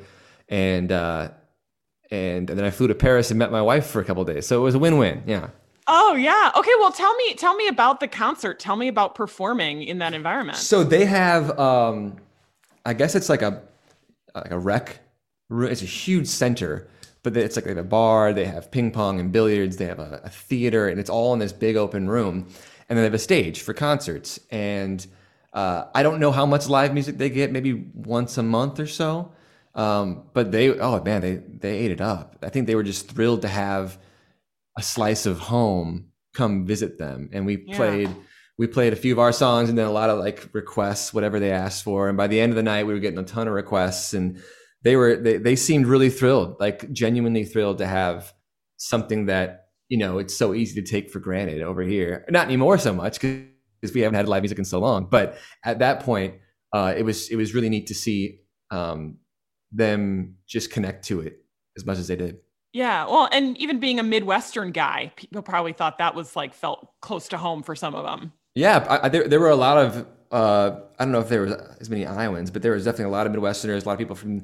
[0.49, 1.29] and uh,
[2.11, 4.47] and, and then I flew to Paris and met my wife for a couple days.
[4.47, 5.23] So it was a win-win.
[5.25, 5.49] Yeah.
[5.87, 6.51] Oh yeah.
[6.55, 6.71] Okay.
[6.79, 8.59] Well, tell me tell me about the concert.
[8.59, 10.57] Tell me about performing in that environment.
[10.57, 12.17] So they have, um,
[12.85, 13.61] I guess it's like a
[14.35, 14.99] like a rec.
[15.51, 16.87] It's a huge center,
[17.23, 18.33] but it's like they have a bar.
[18.33, 19.77] They have ping pong and billiards.
[19.77, 22.47] They have a, a theater, and it's all in this big open room.
[22.87, 24.39] And then they have a stage for concerts.
[24.51, 25.05] And
[25.53, 27.51] uh, I don't know how much live music they get.
[27.51, 29.31] Maybe once a month or so.
[29.79, 32.37] Um, but they, oh man, they they ate it up.
[32.43, 33.97] I think they were just thrilled to have
[34.77, 37.77] a slice of home come visit them, and we Yeah.
[37.77, 38.09] played
[38.57, 41.39] we played a few of our songs and then a lot of like requests, whatever
[41.39, 42.09] they asked for.
[42.09, 44.41] And by the end of the night, we were getting a ton of requests, and
[44.83, 48.33] they were they, they seemed really thrilled, like genuinely thrilled to have
[48.77, 52.23] something that you know, it's so easy to take for granted over here.
[52.29, 55.07] Not anymore so much because we haven't had live music in so long.
[55.09, 56.35] But at that point,
[56.73, 59.17] uh, it was it was really neat to see um,
[59.71, 61.43] them just connect to it
[61.77, 62.39] as much as they did.
[62.73, 66.91] Yeah, well, and even being a Midwestern guy, people probably thought that was like felt
[67.01, 68.31] close to home for some of them.
[68.53, 71.41] Yeah, I, I, there there were a lot of uh, I don't know if there
[71.41, 73.99] was as many Iowans, but there was definitely a lot of Midwesterners, a lot of
[73.99, 74.43] people from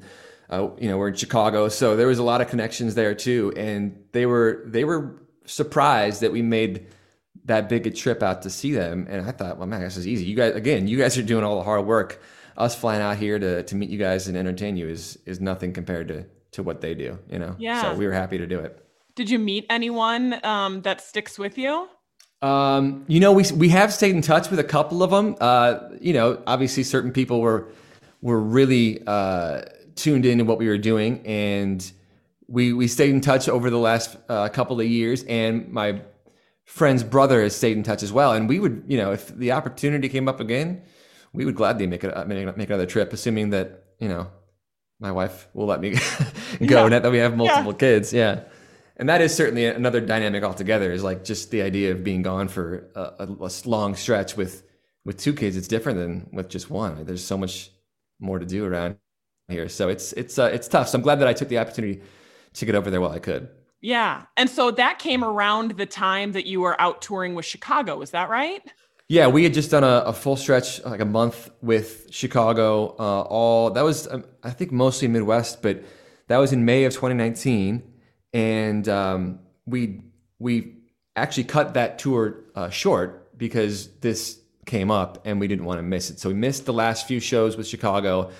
[0.50, 3.52] uh, you know we're in Chicago, so there was a lot of connections there too,
[3.56, 6.86] and they were they were surprised that we made
[7.44, 9.06] that big a trip out to see them.
[9.08, 10.24] And I thought, well, man, this is easy.
[10.24, 12.20] You guys, again, you guys are doing all the hard work.
[12.56, 15.72] Us flying out here to, to meet you guys and entertain you is is nothing
[15.72, 17.18] compared to to what they do.
[17.30, 17.56] You know.
[17.58, 17.82] Yeah.
[17.82, 18.82] So we were happy to do it.
[19.14, 21.88] Did you meet anyone um, that sticks with you?
[22.42, 25.36] Um, you know, we we have stayed in touch with a couple of them.
[25.40, 27.68] Uh, you know, obviously, certain people were
[28.20, 29.62] were really uh,
[29.94, 31.90] tuned into what we were doing, and
[32.46, 35.24] we we stayed in touch over the last uh, couple of years.
[35.24, 36.02] And my
[36.64, 38.32] friend's brother has stayed in touch as well.
[38.32, 40.82] And we would, you know, if the opportunity came up again,
[41.36, 44.28] we would gladly make it make another trip, assuming that you know
[44.98, 45.90] my wife will let me
[46.66, 46.82] go.
[46.82, 46.88] Yeah.
[46.88, 47.78] Not that we have multiple yeah.
[47.78, 48.40] kids, yeah.
[48.96, 50.90] And that is certainly another dynamic altogether.
[50.90, 54.62] Is like just the idea of being gone for a, a long stretch with
[55.04, 55.56] with two kids.
[55.56, 57.04] It's different than with just one.
[57.04, 57.70] There's so much
[58.18, 58.96] more to do around
[59.48, 60.88] here, so it's it's uh, it's tough.
[60.88, 62.02] So I'm glad that I took the opportunity
[62.54, 63.50] to get over there while I could.
[63.82, 64.22] Yeah.
[64.38, 68.00] And so that came around the time that you were out touring with Chicago.
[68.00, 68.62] Is that right?
[69.08, 72.96] Yeah, we had just done a, a full stretch, like a month with Chicago.
[72.98, 75.84] Uh, all that was, um, I think, mostly Midwest, but
[76.26, 77.82] that was in May of 2019,
[78.32, 80.02] and um, we
[80.38, 80.78] we
[81.14, 85.84] actually cut that tour uh, short because this came up and we didn't want to
[85.84, 86.18] miss it.
[86.18, 88.32] So we missed the last few shows with Chicago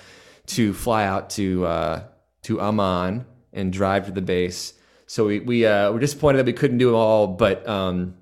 [0.47, 2.03] to fly out to uh,
[2.43, 4.73] to Amman and drive to the base
[5.07, 8.15] so we we uh, were disappointed that we couldn't do it all, but um,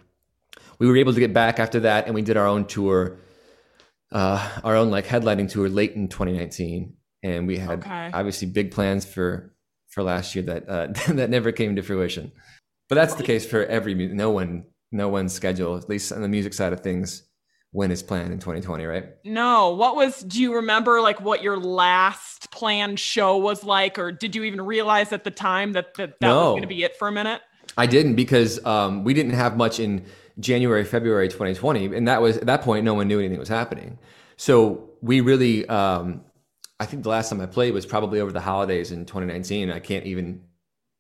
[0.80, 3.18] we were able to get back after that, and we did our own tour,
[4.12, 8.10] uh, our own like headlining tour late in 2019, and we had okay.
[8.14, 9.54] obviously big plans for
[9.90, 12.32] for last year that uh, that never came to fruition.
[12.88, 16.28] But that's the case for every no one no one's schedule, at least on the
[16.28, 17.24] music side of things
[17.76, 19.10] when is planned in 2020, right?
[19.26, 19.72] No.
[19.72, 24.00] What was, do you remember like what your last planned show was like?
[24.00, 26.38] Or did you even realize at the time that that, that no.
[26.38, 27.42] was going to be it for a minute?
[27.78, 30.06] I didn't because um, we didn't have much in
[30.40, 31.96] January, February 2020.
[31.96, 33.98] And that was, at that point, no one knew anything was happening.
[34.38, 36.22] So we really, um,
[36.80, 39.72] I think the last time I played was probably over the holidays in 2019.
[39.72, 40.42] I can't even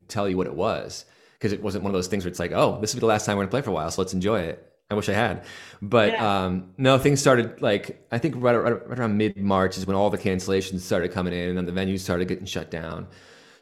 [0.07, 2.53] tell you what it was because it wasn't one of those things where it's like,
[2.53, 3.91] oh, this will be the last time we're going to play for a while.
[3.91, 4.71] So let's enjoy it.
[4.89, 5.43] I wish I had,
[5.81, 6.45] but yeah.
[6.45, 9.95] um, no, things started like I think right, right, right around mid March is when
[9.95, 13.07] all the cancellations started coming in, and then the venues started getting shut down.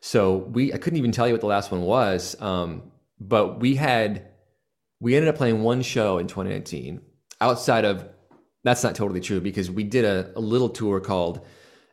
[0.02, 3.76] So we I couldn't even tell you what the last one was, um, but we
[3.76, 4.33] had
[5.04, 7.02] we ended up playing one show in 2019
[7.42, 8.08] outside of
[8.63, 11.46] that's not totally true because we did a, a little tour called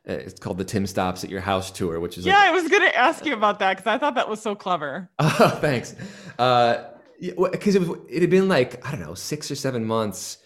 [0.09, 2.33] uh, it's called the Tim Stops at Your House tour, which is yeah.
[2.33, 4.55] Like, I was going to ask you about that because I thought that was so
[4.55, 5.11] clever.
[5.19, 5.95] Oh, thanks.
[6.39, 6.85] Uh,
[7.19, 10.39] because it was it had been like I don't know six or seven months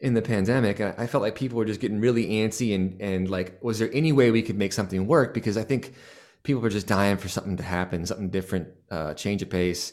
[0.00, 0.80] in the pandemic.
[0.80, 3.90] I, I felt like people were just getting really antsy and and like, was there
[3.92, 5.34] any way we could make something work?
[5.34, 5.92] Because I think
[6.44, 9.92] people were just dying for something to happen, something different, uh, change of pace.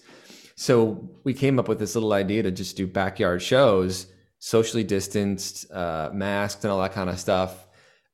[0.62, 4.06] So we came up with this little idea to just do backyard shows,
[4.38, 7.65] socially distanced, uh, masked, and all that kind of stuff.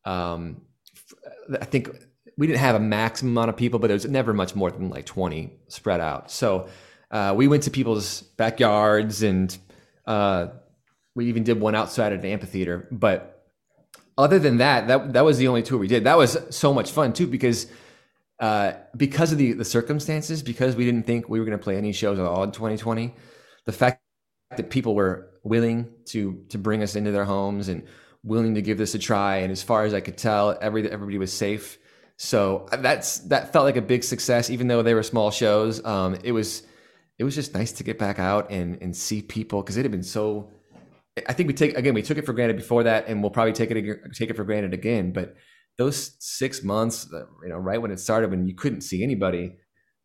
[0.05, 0.61] Um,
[1.59, 1.89] I think
[2.37, 4.87] we didn't have a maximum amount of people, but it was never much more than
[4.89, 6.31] like 20 spread out.
[6.31, 6.69] So
[7.11, 9.55] uh, we went to people's backyards and
[10.05, 10.47] uh,
[11.15, 12.87] we even did one outside at an amphitheater.
[12.91, 13.45] But
[14.17, 16.05] other than that, that that was the only tour we did.
[16.05, 17.67] That was so much fun too because
[18.39, 21.77] uh, because of the the circumstances, because we didn't think we were going to play
[21.77, 23.13] any shows at all in 2020.
[23.65, 24.01] The fact
[24.55, 27.83] that people were willing to to bring us into their homes and
[28.23, 31.17] willing to give this a try, and as far as I could tell, every everybody
[31.17, 31.79] was safe.
[32.17, 35.83] So that's that felt like a big success, even though they were small shows.
[35.85, 36.63] Um, it was
[37.17, 39.91] it was just nice to get back out and and see people because it had
[39.91, 40.51] been so.
[41.27, 43.53] I think we take again we took it for granted before that, and we'll probably
[43.53, 45.11] take it take it for granted again.
[45.11, 45.35] But
[45.77, 49.55] those six months, uh, you know, right when it started, when you couldn't see anybody,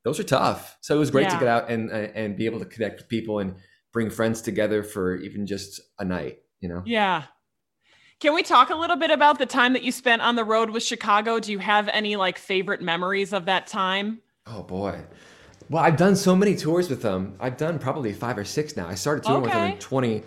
[0.05, 0.77] those are tough.
[0.81, 1.35] So it was great yeah.
[1.35, 3.57] to get out and uh, and be able to connect with people and
[3.93, 6.39] bring friends together for even just a night.
[6.61, 6.83] You know.
[6.85, 7.25] Yeah.
[8.21, 10.71] Can we talk a little bit about the time that you spent on the road
[10.71, 11.41] with Chicago?
[11.41, 14.21] Do you have any like favorite memories of that time?
[14.47, 15.01] Oh boy.
[15.69, 17.35] Well, I've done so many tours with them.
[17.41, 18.87] I've done probably five or six now.
[18.87, 19.47] I started touring okay.
[19.47, 20.23] with them in 20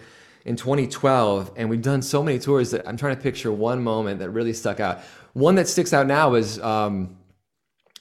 [0.46, 4.20] in 2012 and we've done so many tours that I'm trying to picture one moment
[4.20, 5.02] that really stuck out.
[5.36, 7.18] One that sticks out now is um,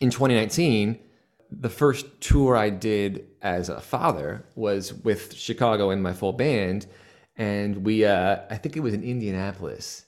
[0.00, 1.00] in 2019
[1.50, 6.86] the first tour I did as a father was with Chicago and my full band,
[7.36, 10.06] and we uh, I think it was in Indianapolis.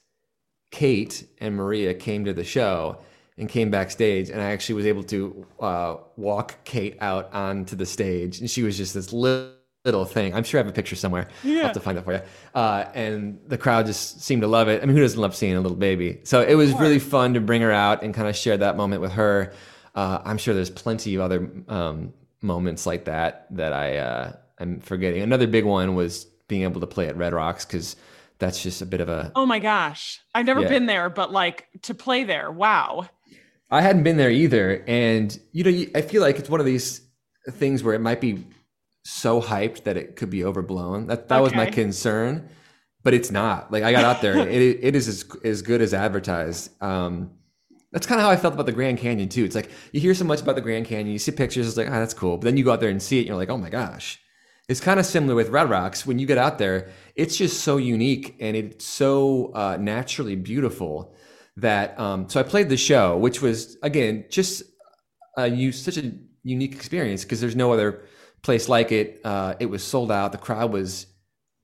[0.71, 2.99] Kate and Maria came to the show
[3.37, 7.85] and came backstage, and I actually was able to uh, walk Kate out onto the
[7.85, 9.56] stage, and she was just this little
[9.87, 10.35] little thing.
[10.35, 11.29] I'm sure I have a picture somewhere.
[11.43, 11.57] Yeah.
[11.57, 12.21] I'll have to find that for you.
[12.53, 14.83] Uh, and the crowd just seemed to love it.
[14.83, 16.19] I mean, who doesn't love seeing a little baby?
[16.23, 19.01] So it was really fun to bring her out and kind of share that moment
[19.01, 19.53] with her.
[19.95, 24.79] Uh, I'm sure there's plenty of other um, moments like that that I uh, I'm
[24.79, 25.21] forgetting.
[25.21, 27.95] Another big one was being able to play at Red Rocks because
[28.39, 29.31] that's just a bit of a.
[29.35, 30.69] Oh my gosh, I've never yeah.
[30.69, 33.09] been there, but like to play there, wow.
[33.69, 37.01] I hadn't been there either, and you know, I feel like it's one of these
[37.51, 38.45] things where it might be
[39.07, 41.07] so hyped that it could be overblown.
[41.07, 41.43] That that okay.
[41.43, 42.49] was my concern,
[43.03, 43.71] but it's not.
[43.71, 46.71] Like I got out there, it it is as, as good as advertised.
[46.83, 47.31] Um,
[47.93, 49.45] that's kind of how I felt about the Grand Canyon too.
[49.45, 51.87] It's like you hear so much about the Grand Canyon, you see pictures, it's like,
[51.87, 52.37] ah, oh, that's cool.
[52.37, 54.19] But then you go out there and see it, and you're like, oh my gosh.
[54.67, 56.05] It's kind of similar with Red Rocks.
[56.05, 61.15] When you get out there, it's just so unique and it's so uh, naturally beautiful
[61.55, 61.97] that.
[61.97, 64.63] Um, so I played the show, which was again just
[65.37, 66.11] a such a
[66.43, 68.03] unique experience because there's no other
[68.47, 69.19] place like it.
[69.25, 70.31] Uh, it was sold out.
[70.31, 71.05] The crowd was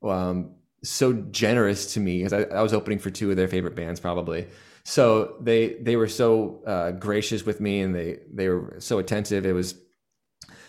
[0.04, 0.52] um,
[0.84, 4.02] so generous to me because I, I, was opening for two of their favorite bands,
[4.02, 4.48] probably.
[4.84, 9.46] So they they were so uh, gracious with me, and they they were so attentive.
[9.46, 9.76] It was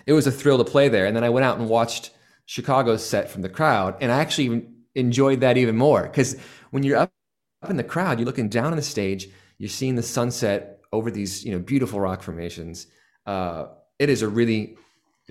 [0.07, 1.05] it was a thrill to play there.
[1.05, 2.13] And then I went out and watched
[2.47, 6.37] Chicago's set from the crowd, and I actually enjoyed that even more because
[6.71, 7.13] when you're up
[7.61, 9.27] up in the crowd, you're looking down on the stage,
[9.59, 12.87] you're seeing the sunset over these you know beautiful rock formations.
[13.27, 13.67] Uh,
[13.99, 14.77] it is a really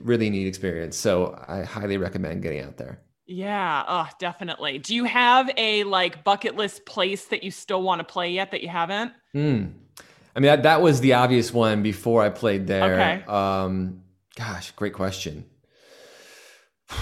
[0.01, 0.97] really neat experience.
[0.97, 2.99] So I highly recommend getting out there.
[3.25, 4.79] Yeah, oh, definitely.
[4.79, 8.51] Do you have a like bucket list place that you still want to play yet
[8.51, 9.13] that you haven't?
[9.33, 9.73] Mm.
[10.35, 12.93] I mean, that, that was the obvious one before I played there.
[12.93, 13.23] Okay.
[13.25, 14.03] Um,
[14.35, 15.45] gosh, great question.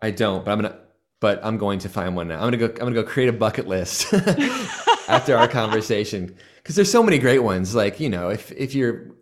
[0.00, 0.78] I don't, but I'm gonna,
[1.20, 2.36] but I'm going to find one now.
[2.36, 2.66] I'm gonna go.
[2.66, 4.12] I'm gonna go create a bucket list
[5.08, 7.74] after our conversation because there's so many great ones.
[7.74, 9.12] Like you know, if if you're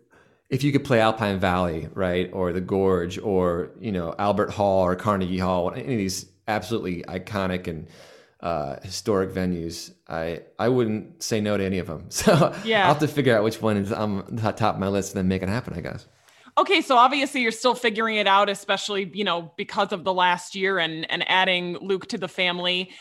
[0.51, 4.85] if you could play Alpine Valley, right, or the Gorge, or you know Albert Hall
[4.85, 7.87] or Carnegie Hall, any of these absolutely iconic and
[8.41, 12.07] uh, historic venues, I I wouldn't say no to any of them.
[12.11, 12.81] So yeah.
[12.81, 15.19] I'll have to figure out which one is on the top of my list and
[15.19, 15.73] then make it happen.
[15.73, 16.05] I guess.
[16.57, 20.53] Okay, so obviously you're still figuring it out, especially you know because of the last
[20.53, 22.91] year and and adding Luke to the family.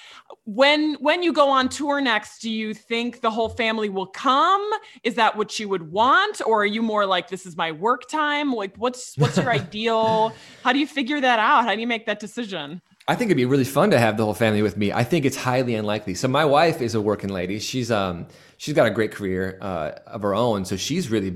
[0.44, 4.68] When when you go on tour next, do you think the whole family will come?
[5.02, 8.08] Is that what you would want, or are you more like this is my work
[8.08, 8.52] time?
[8.52, 10.32] Like what's what's your ideal?
[10.62, 11.64] How do you figure that out?
[11.64, 12.82] How do you make that decision?
[13.08, 14.92] I think it'd be really fun to have the whole family with me.
[14.92, 16.14] I think it's highly unlikely.
[16.14, 17.58] So my wife is a working lady.
[17.58, 21.34] She's um she's got a great career uh, of her own, so she's really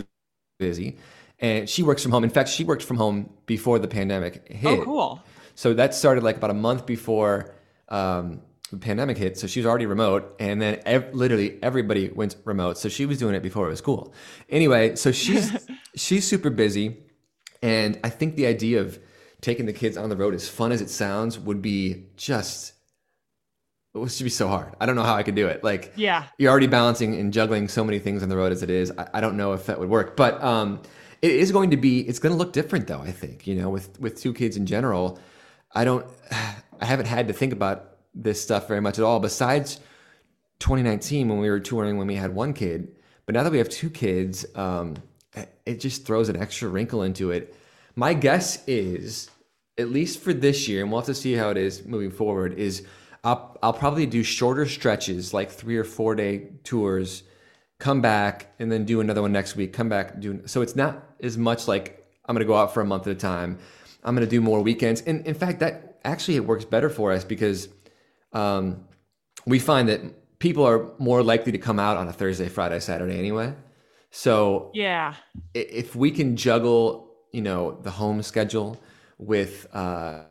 [0.59, 0.96] busy
[1.40, 2.24] and she works from home.
[2.24, 4.80] In fact, she worked from home before the pandemic hit.
[4.80, 5.22] Oh, cool.
[5.54, 7.54] So that started like about a month before
[7.88, 8.40] um,
[8.74, 9.38] the pandemic hit.
[9.38, 12.78] So she was already remote, and then ev- literally everybody went remote.
[12.78, 14.12] So she was doing it before it was cool.
[14.48, 15.52] Anyway, so she's
[15.96, 16.98] she's super busy,
[17.62, 18.98] and I think the idea of
[19.40, 22.72] taking the kids on the road, as fun as it sounds, would be just
[23.94, 24.74] it would be so hard.
[24.80, 25.62] I don't know how I could do it.
[25.62, 28.70] Like, yeah, you're already balancing and juggling so many things on the road as it
[28.70, 28.92] is.
[28.98, 30.80] I, I don't know if that would work, but um,
[31.24, 33.70] it is going to be it's going to look different though i think you know
[33.70, 35.18] with with two kids in general
[35.74, 39.81] i don't i haven't had to think about this stuff very much at all besides
[40.61, 42.94] 2019 when we were touring when we had one kid
[43.27, 44.94] but now that we have two kids um,
[45.66, 47.55] it just throws an extra wrinkle into it
[47.96, 49.31] my guess is
[49.79, 52.55] at least for this year and we'll have to see how it is moving forward
[52.55, 52.87] is
[53.24, 57.24] I'll, I'll probably do shorter stretches like three or four day tours
[57.79, 61.03] come back and then do another one next week, come back, do so it's not
[61.22, 63.59] as much like I'm gonna go out for a month at a time.
[64.03, 65.00] I'm gonna do more weekends.
[65.03, 67.68] And in fact, that actually it works better for us because
[68.34, 68.84] um,
[69.46, 70.00] we find that
[70.38, 73.54] people are more likely to come out on a Thursday, Friday, Saturday anyway.
[74.10, 75.14] So yeah,
[75.54, 78.80] if we can juggle, you know, the home schedule
[79.18, 80.24] with uh,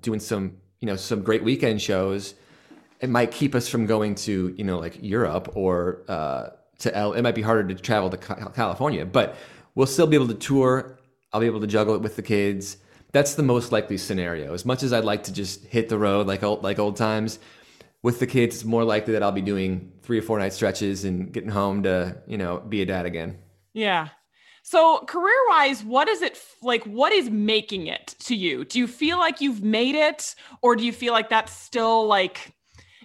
[0.00, 2.34] doing some, you know, some great weekend shows,
[3.00, 7.14] it might keep us from going to, you know, like Europe or uh, to L.
[7.14, 9.36] It might be harder to travel to California, but
[9.74, 10.98] we'll still be able to tour.
[11.32, 12.76] I'll be able to juggle it with the kids.
[13.12, 14.54] That's the most likely scenario.
[14.54, 17.38] As much as I'd like to just hit the road like old, like old times,
[18.02, 21.04] with the kids, it's more likely that I'll be doing three or four night stretches
[21.04, 23.38] and getting home to you know be a dad again.
[23.72, 24.08] Yeah.
[24.62, 26.84] So career wise, what is it like?
[26.84, 28.64] What is making it to you?
[28.64, 32.54] Do you feel like you've made it, or do you feel like that's still like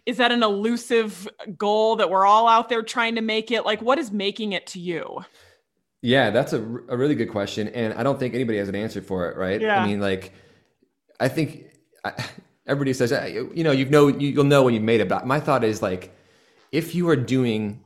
[0.06, 1.28] is that an elusive
[1.58, 3.66] goal that we're all out there trying to make it?
[3.66, 5.26] Like, what is making it to you?
[6.06, 9.02] Yeah, that's a, a really good question, and I don't think anybody has an answer
[9.02, 9.38] for it.
[9.38, 9.60] Right?
[9.60, 9.82] Yeah.
[9.82, 10.34] I mean, like,
[11.20, 11.64] I think
[12.04, 12.14] I,
[12.68, 15.10] everybody says, you know, you know, you'll know when you've made it.
[15.10, 16.16] But my thought is like,
[16.72, 17.84] if you are doing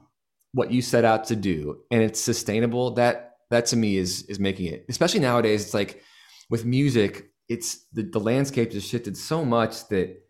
[0.51, 4.37] what you set out to do and it's sustainable, that that to me is is
[4.37, 4.85] making it.
[4.89, 6.03] Especially nowadays, it's like
[6.49, 10.21] with music, it's the, the landscape has shifted so much that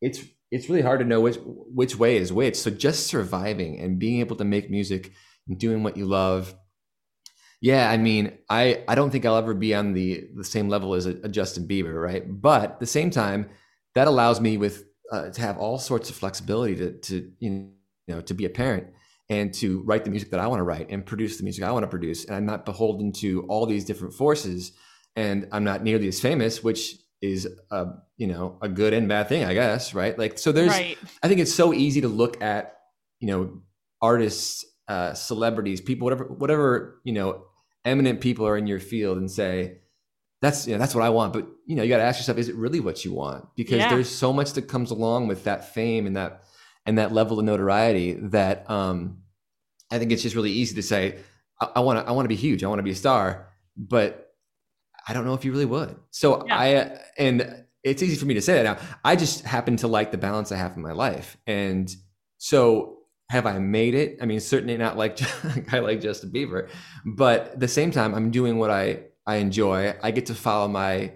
[0.00, 0.20] it's
[0.50, 2.56] it's really hard to know which which way is which.
[2.56, 5.12] So just surviving and being able to make music
[5.46, 6.54] and doing what you love.
[7.64, 10.92] Yeah, I mean, I I don't think I'll ever be on the the same level
[10.92, 12.22] as a, a Justin Bieber, right?
[12.28, 13.48] But at the same time,
[13.94, 17.70] that allows me with uh, to have all sorts of flexibility to to you
[18.06, 18.88] know to be a parent
[19.30, 21.72] and to write the music that I want to write and produce the music I
[21.72, 24.72] want to produce, and I'm not beholden to all these different forces,
[25.16, 27.86] and I'm not nearly as famous, which is a
[28.18, 30.18] you know a good and bad thing, I guess, right?
[30.18, 30.98] Like so, there's Right.
[31.22, 32.74] I think it's so easy to look at
[33.20, 33.62] you know
[34.02, 37.46] artists, uh, celebrities, people, whatever whatever you know
[37.84, 39.78] eminent people are in your field, and say
[40.40, 41.32] that's you know, that's what I want.
[41.32, 43.46] But you know you got to ask yourself, is it really what you want?
[43.56, 43.88] Because Yeah.
[43.88, 46.42] there's so much that comes along with that fame and that
[46.86, 49.18] and that level of notoriety that um,
[49.90, 51.18] I think it's just really easy to say,
[51.74, 54.32] I want to I want to be huge, I want to be a star, but
[55.06, 55.96] I don't know if you really would.
[56.10, 56.58] So Yeah.
[56.58, 58.78] I and it's easy for me to say that now.
[59.04, 61.94] I just happen to like the balance I have in my life, and
[62.38, 62.93] so
[63.30, 64.18] have I made it?
[64.20, 65.20] I mean, certainly not like
[65.56, 66.68] a guy like Justin Bieber,
[67.04, 69.94] but at the same time, I'm doing what I I enjoy.
[70.02, 71.12] I get to follow my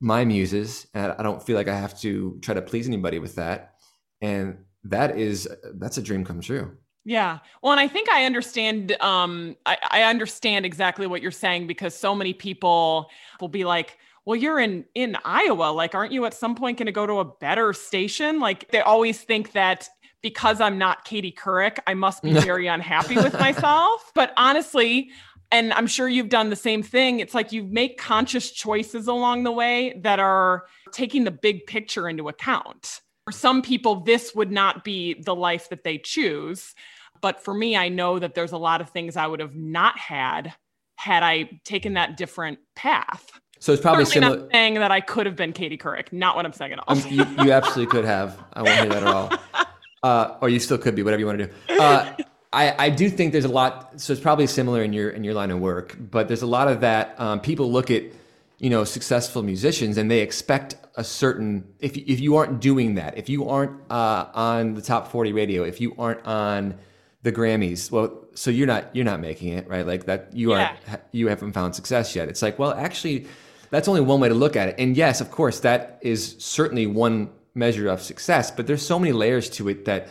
[0.00, 3.36] my muses, and I don't feel like I have to try to please anybody with
[3.36, 3.74] that.
[4.20, 6.76] And that is that's a dream come true.
[7.04, 7.38] Yeah.
[7.62, 8.92] Well, and I think I understand.
[9.00, 13.08] Um, I, I understand exactly what you're saying because so many people
[13.40, 15.70] will be like, "Well, you're in in Iowa.
[15.70, 18.80] Like, aren't you at some point going to go to a better station?" Like, they
[18.80, 19.88] always think that
[20.22, 24.10] because I'm not Katie Couric, I must be very unhappy with myself.
[24.14, 25.10] But honestly,
[25.50, 27.20] and I'm sure you've done the same thing.
[27.20, 32.08] It's like you make conscious choices along the way that are taking the big picture
[32.08, 33.00] into account.
[33.24, 36.74] For some people, this would not be the life that they choose.
[37.20, 39.98] But for me, I know that there's a lot of things I would have not
[39.98, 40.54] had
[40.96, 43.30] had I taken that different path.
[43.60, 44.42] So it's probably Certainly similar.
[44.42, 46.12] not saying that I could have been Katie Couric.
[46.12, 46.84] Not what I'm saying at all.
[46.88, 48.38] Um, you, you absolutely could have.
[48.52, 49.32] I won't hear that at all.
[50.02, 51.52] Uh, or you still could be, whatever you want to do.
[51.80, 52.12] Uh,
[52.52, 54.00] I, I do think there's a lot.
[54.00, 56.68] So it's probably similar in your in your line of work, but there's a lot
[56.68, 57.18] of that.
[57.20, 58.04] Um, people look at
[58.58, 61.64] you know successful musicians and they expect a certain.
[61.80, 65.62] If if you aren't doing that, if you aren't uh, on the top 40 radio,
[65.64, 66.74] if you aren't on
[67.22, 69.86] the Grammys, well, so you're not you're not making it right.
[69.86, 70.76] Like that, you Yeah.
[70.88, 72.28] aren't you haven't found success yet.
[72.28, 73.26] It's like, well, actually,
[73.70, 74.76] that's only one way to look at it.
[74.78, 78.50] And yes, of course, that is certainly one measure of success.
[78.50, 80.08] But there's so many layers to it that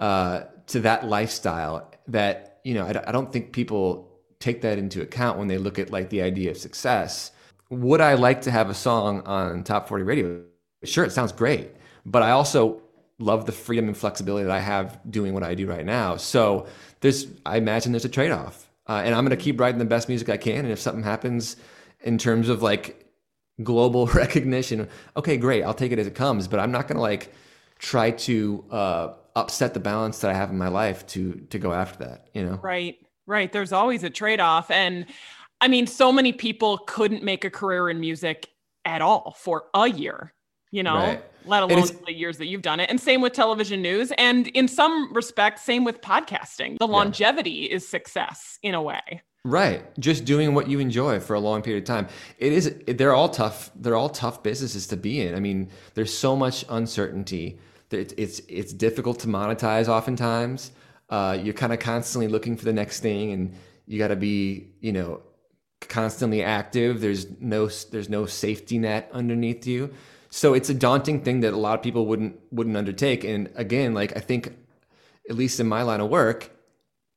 [0.00, 4.08] uh, to that lifestyle that you know I, I don't think people
[4.40, 7.32] take that into account when they look at like the idea of success.
[7.70, 10.42] Would I like to have a song on top 40 radio?
[10.84, 11.70] Sure, it sounds great,
[12.06, 12.82] but I also
[13.18, 16.16] love the freedom and flexibility that I have doing what I do right now.
[16.16, 16.66] So
[17.00, 19.84] there's, I imagine there's a trade off, uh, and I'm going to keep writing the
[19.84, 20.58] best music I can.
[20.64, 21.56] And if something happens
[22.00, 23.07] in terms of like
[23.62, 26.48] global recognition, okay, great, I'll take it as it comes.
[26.48, 27.32] But I'm not going to like
[27.78, 31.72] try to uh, upset the balance that I have in my life to to go
[31.72, 32.28] after that.
[32.34, 32.96] You know, Right,
[33.26, 33.52] right.
[33.52, 34.70] There's always a trade off.
[34.70, 35.06] And
[35.60, 38.48] I mean, so many people couldn't make a career in music
[38.84, 40.32] at all for a year,
[40.70, 41.24] you know, Right.
[41.44, 42.88] let alone the years that you've done it.
[42.88, 44.12] And same with television news.
[44.18, 46.78] And in some respects, same with podcasting.
[46.78, 49.22] The longevity is success in a way.
[49.48, 49.98] Right.
[49.98, 52.08] Just doing what you enjoy for a long period of time.
[52.38, 55.34] It is they're all tough they're all tough businesses to be in.
[55.34, 57.58] I mean, there's so much uncertainty.
[57.90, 60.72] It's it's, it's difficult to monetize oftentimes.
[61.08, 63.54] Uh, you're kind of constantly looking for the next thing and
[63.86, 65.22] you got to be, you know,
[65.80, 67.00] constantly active.
[67.00, 69.94] There's no there's no safety net underneath you.
[70.28, 73.24] So it's a daunting thing that a lot of people wouldn't wouldn't undertake.
[73.24, 74.54] And again, like I think
[75.30, 76.50] at least in my line of work,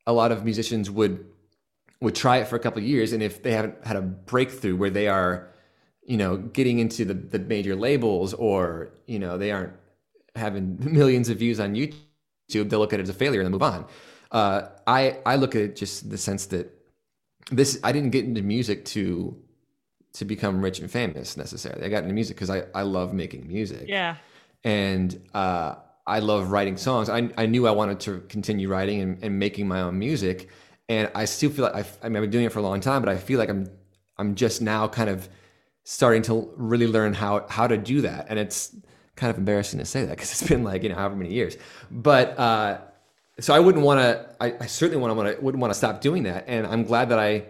[0.08, 1.26] a lot of musicians would
[2.02, 4.76] would try it for a couple of years and if they haven't had a breakthrough
[4.76, 5.50] where they are
[6.04, 9.74] you know getting into the, the major labels or you know they aren't
[10.36, 13.52] having millions of views on youtube they'll look at it as a failure and then
[13.52, 13.86] move on
[14.32, 16.74] uh, i i look at it just in the sense that
[17.52, 19.36] this i didn't get into music to
[20.14, 23.48] to become rich and famous necessarily i got into music because I, I love making
[23.48, 24.18] music Yeah.
[24.64, 25.76] and uh,
[26.08, 27.10] I love writing songs.
[27.10, 30.50] I, I knew I wanted to continue writing and, and making my own music,
[30.90, 32.80] and I still feel like I've, I mean, I've been doing it for a long
[32.80, 33.70] time, but I feel like I'm
[34.18, 35.28] I'm just now kind of
[35.84, 38.76] starting to really learn how how to do that, and it's
[39.16, 41.58] kind of embarrassing to say that because it's been like you know however many years,
[41.90, 42.80] but uh,
[43.40, 44.36] so I wouldn't want to.
[44.40, 47.20] I, I certainly want to wouldn't want to stop doing that, and I'm glad that
[47.20, 47.46] I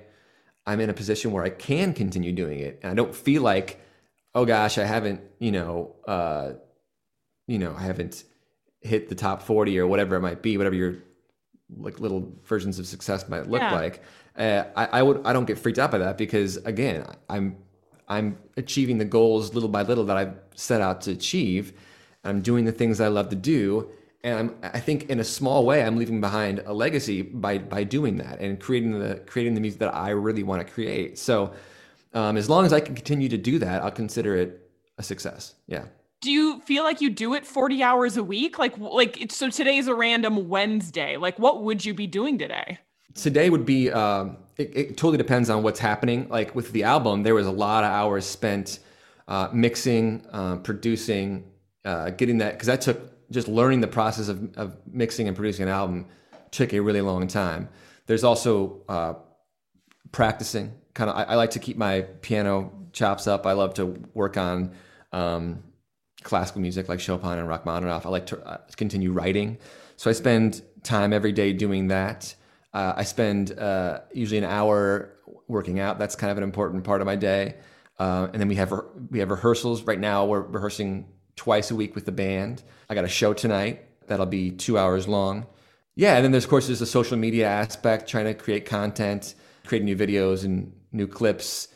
[0.65, 3.81] I'm in a position where I can continue doing it, and I don't feel like,
[4.35, 6.53] oh gosh, I haven't, you know, uh,
[7.47, 8.23] you know, I haven't
[8.81, 10.95] hit the top 40 or whatever it might be, whatever your
[11.77, 13.73] like little versions of success might look Yeah.
[13.73, 14.01] like.
[14.37, 17.57] Uh, I, I would I don't get freaked out by that because again, I'm
[18.07, 21.73] I'm achieving the goals little by little that I've set out to achieve.
[22.23, 23.89] I'm doing the things I love to do,
[24.23, 27.83] and I'm I think in a small way I'm leaving behind a legacy by by
[27.83, 31.17] doing that and creating the creating the music that I really want to create.
[31.19, 31.53] So
[32.13, 35.55] um, as long as I can continue to do that, I'll consider it a success.
[35.67, 35.85] Yeah.
[36.21, 38.59] Do you feel like you do it 40 hours a week?
[38.59, 41.17] Like like so today's a random Wednesday.
[41.17, 42.79] Like what would you be doing today?
[43.15, 47.23] today would be um, it, it totally depends on what's happening like with the album
[47.23, 48.79] there was a lot of hours spent
[49.27, 51.43] uh, mixing uh, producing
[51.85, 55.63] uh, getting that because that took just learning the process of, of mixing and producing
[55.63, 56.05] an album
[56.51, 57.67] took a really long time
[58.05, 59.13] there's also uh,
[60.11, 63.85] practicing kind of I, I like to keep my piano chops up i love to
[64.13, 64.73] work on
[65.13, 65.63] um,
[66.23, 69.57] classical music like chopin and rachmaninoff i like to uh, continue writing
[69.95, 72.35] so i spend time every day doing that
[72.73, 75.13] uh, I spend uh, usually an hour
[75.47, 75.99] working out.
[75.99, 77.55] That's kind of an important part of my day.
[77.99, 78.73] Uh, and then we have
[79.09, 79.83] we have rehearsals.
[79.83, 82.63] Right now, we're rehearsing twice a week with the band.
[82.89, 85.45] I got a show tonight that'll be two hours long.
[85.95, 89.35] Yeah, and then there's of course there's the social media aspect, trying to create content,
[89.65, 91.67] create new videos and new clips.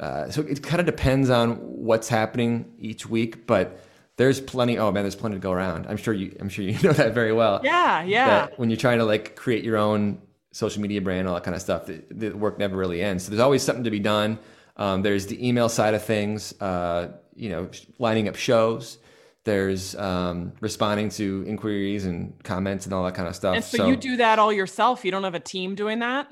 [0.00, 3.78] Uh, so it kind of depends on what's happening each week, but
[4.16, 4.78] there's plenty.
[4.78, 5.86] Oh man, there's plenty to go around.
[5.86, 6.34] I'm sure you.
[6.40, 8.48] I'm sure you know that very well Yeah, yeah.
[8.56, 10.22] when you're trying to like create your own
[10.52, 13.24] social media brand, all that kind of stuff, the, the work never really ends.
[13.24, 14.38] So there's always something to be done.
[14.76, 18.98] Um, there's the email side of things, uh, you know, lining up shows.
[19.44, 23.54] There's um, responding to inquiries and comments and all that kind of stuff.
[23.54, 25.04] and so, you do that all yourself.
[25.04, 26.30] You don't have a team doing that?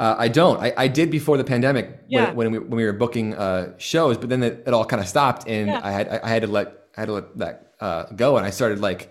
[0.00, 0.58] Uh, I don't.
[0.66, 2.32] I, I did before the pandemic Yeah.
[2.32, 5.02] when, when we when we were booking uh, shows, but then it, it all kind
[5.04, 5.80] of stopped, and Yeah.
[5.88, 7.54] I had I had to let I had to let that
[7.86, 9.10] uh, go, and I started like,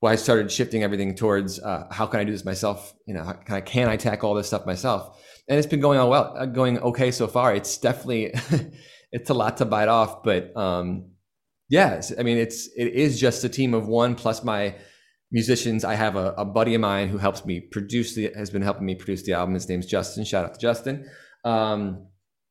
[0.00, 2.94] well, I started shifting everything towards uh, how can I do this myself?
[3.06, 5.02] You know, how can I can I tackle all this stuff myself?
[5.48, 7.54] And it's been going on well, uh, going okay so far.
[7.54, 8.32] It's definitely
[9.12, 11.10] it's a lot to bite off, but um,
[11.68, 14.74] yeah, it's- I mean, it's it is just a team of one plus my
[15.34, 15.84] musicians.
[15.84, 18.86] I have a, a buddy of mine who helps me produce the has been helping
[18.86, 19.54] me produce the album.
[19.54, 20.24] His name's Justin.
[20.24, 21.10] Shout out to Justin.
[21.44, 22.06] Um,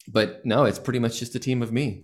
[0.08, 2.04] but no, it's pretty much just a team of me.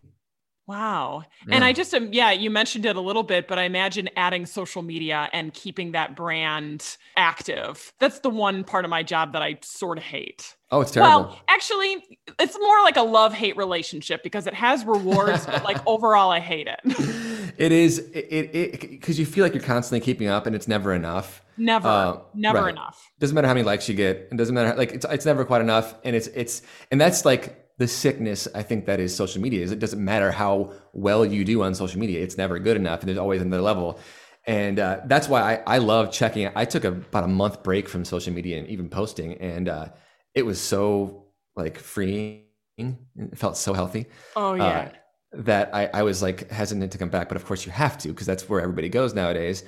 [0.69, 1.23] Wow.
[1.49, 4.45] And I just, um, yeah, you mentioned it a little bit, but I imagine adding
[4.45, 7.91] social media and keeping that brand active.
[7.99, 10.55] That's the one part of my job that I sort of hate.
[10.69, 11.21] Oh, it's terrible.
[11.23, 15.79] Well, actually, it's more like a love hate relationship because it has rewards, but like
[15.87, 16.79] overall, I hate it.
[17.57, 20.93] it is it it because you feel like you're constantly keeping up and it's never
[20.93, 21.41] enough.
[21.57, 22.69] Never, Uh, never right.
[22.69, 23.11] enough.
[23.17, 24.27] Doesn't matter how many likes you get.
[24.31, 25.95] It doesn't matter like it's it's never quite enough.
[26.03, 26.61] And it's it's
[26.91, 30.31] and that's like the sickness I think that is social media is it doesn't matter
[30.31, 32.21] how well you do on social media.
[32.21, 33.99] It's never good enough, and there's always another level.
[34.45, 36.49] And uh, that's why I, I love checking.
[36.55, 39.87] I took a, about a month break from social media and even posting, and uh,
[40.35, 42.43] it was so like freeing.
[42.77, 44.05] It felt so healthy
[44.35, 44.63] Oh, yeah.
[44.63, 44.89] uh,
[45.33, 47.27] that I, I was like hesitant to come back.
[47.29, 49.63] But of course, you have to because that's where everybody goes nowadays.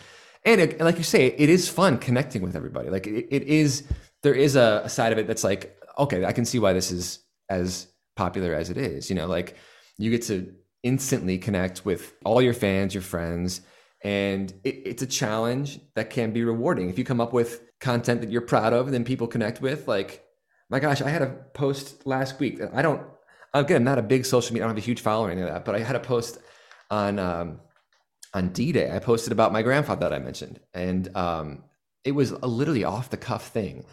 [0.45, 2.89] And it, like you say, it is fun connecting with everybody.
[2.89, 3.84] Like it, it is,
[4.24, 6.91] there is a, a side of it that's like, okay, I can see why this
[6.91, 7.88] is as
[8.24, 9.09] popular as it is.
[9.09, 9.49] You know, like
[9.97, 10.36] you get to
[10.84, 13.61] instantly connect with all your fans, your friends,
[14.03, 16.89] and it, it's a challenge that can be rewarding.
[16.89, 19.88] If you come up with content that you're proud of, and then people connect with,
[19.95, 20.11] like,
[20.69, 23.01] my gosh, I had a post last week that I don't.
[23.53, 24.63] Again, I'm not a big social media.
[24.63, 26.38] I don't have a huge following of that, but I had a post
[26.89, 27.59] on um,
[28.34, 28.88] on D-Day.
[28.95, 31.63] I posted about my grandfather that I mentioned, and um,
[32.03, 33.86] it was a literally off the cuff thing.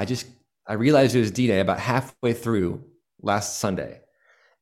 [0.00, 0.26] I just
[0.66, 2.84] I realized it was D-Day about halfway through
[3.22, 4.00] last Sunday,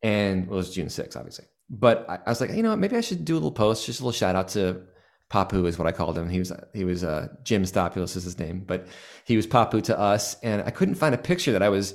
[0.03, 1.47] and well, it was June 6th, obviously.
[1.69, 3.87] But I, I was like, you know what, maybe I should do a little post,
[3.87, 4.83] just a little shout out to
[5.31, 6.29] Papu is what I called him.
[6.29, 8.89] He was he was uh, Jim Stopulus is his name, but
[9.25, 11.95] he was Papu to us, and I couldn't find a picture that I was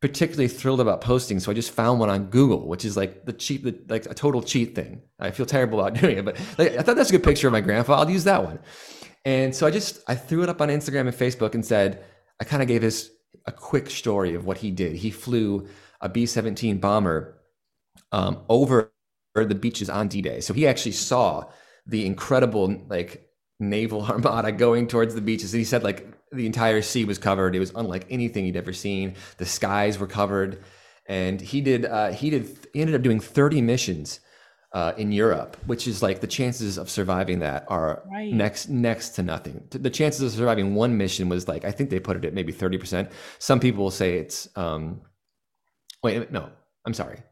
[0.00, 3.32] particularly thrilled about posting, so I just found one on Google, which is like the
[3.32, 5.00] cheap, the, like a total cheat thing.
[5.18, 7.52] I feel terrible about doing it, but like, I thought that's a good picture of
[7.52, 7.94] my grandpa.
[7.94, 8.58] I'll use that one.
[9.24, 12.04] And so I just I threw it up on Instagram and Facebook and said
[12.38, 13.10] I kind of gave his
[13.46, 14.96] a quick story of what he did.
[14.96, 15.68] He flew
[16.04, 17.38] a B seventeen bomber
[18.12, 18.92] um, over
[19.34, 21.44] the beaches on D Day, so he actually saw
[21.86, 23.28] the incredible like
[23.60, 25.54] naval armada going towards the beaches.
[25.54, 27.56] And he said like the entire sea was covered.
[27.56, 29.14] It was unlike anything he'd ever seen.
[29.38, 30.62] The skies were covered,
[31.08, 34.20] and he did uh, he did he ended up doing thirty missions.
[34.72, 38.32] Uh, in Europe, which is like the chances of surviving that are Right.
[38.32, 39.64] next next to nothing.
[39.70, 42.52] The chances of surviving one mission was like I think they put it at maybe
[42.52, 43.10] thirty percent.
[43.38, 45.00] Some people will say it's um,
[46.04, 46.50] Wait, no,
[46.84, 47.22] I'm sorry.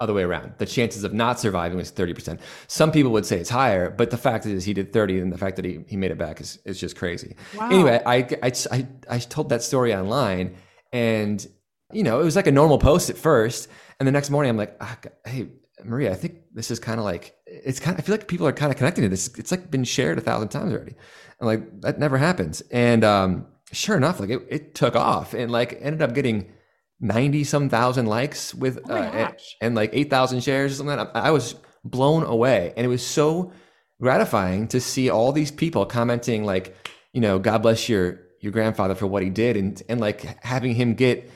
[0.00, 0.54] Other way around.
[0.58, 2.40] The chances of not surviving was 30%.
[2.66, 5.38] Some people would say it's higher, but the fact is he did 30 and the
[5.38, 7.36] fact that he, he made it back is, is just crazy.
[7.56, 7.70] Wow.
[7.70, 10.56] Anyway, I, I, I, I told that story online
[10.92, 11.44] and,
[11.92, 13.68] you know, it was like a normal post at first.
[13.98, 15.48] And the next morning I'm like, ah, hey,
[15.84, 18.48] Maria, I think this is kind of like, it's kind of, I feel like people
[18.48, 19.28] are kind of connecting to this.
[19.38, 20.96] It's like been shared a thousand times already.
[21.38, 22.62] And like, that never happens.
[22.72, 26.52] And, um, sure enough, like it, it took off and like ended up getting
[27.00, 30.98] 90 some thousand likes with Oh uh, and, and like 8,000 shares or something.
[30.98, 32.72] I, I was blown away.
[32.76, 33.52] And it was so
[34.00, 36.76] gratifying to see all these people commenting like,
[37.12, 40.74] you know, God bless your your grandfather for what he did and and like having
[40.74, 41.30] him get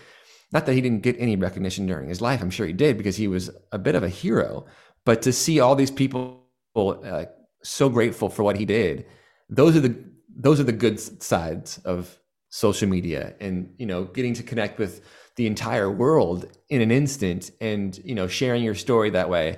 [0.53, 2.43] not that he didn't get any recognition during his life.
[2.43, 4.67] I'm sure he did because he was a bit of a hero.
[5.05, 6.45] But to see all these people
[6.77, 7.25] uh,
[7.65, 9.07] so grateful for what he did,
[9.49, 9.97] those are the
[10.35, 12.19] those are the good sides of
[12.51, 15.01] social media and you know getting to connect with
[15.37, 19.57] the entire world in an instant and you know sharing your story that way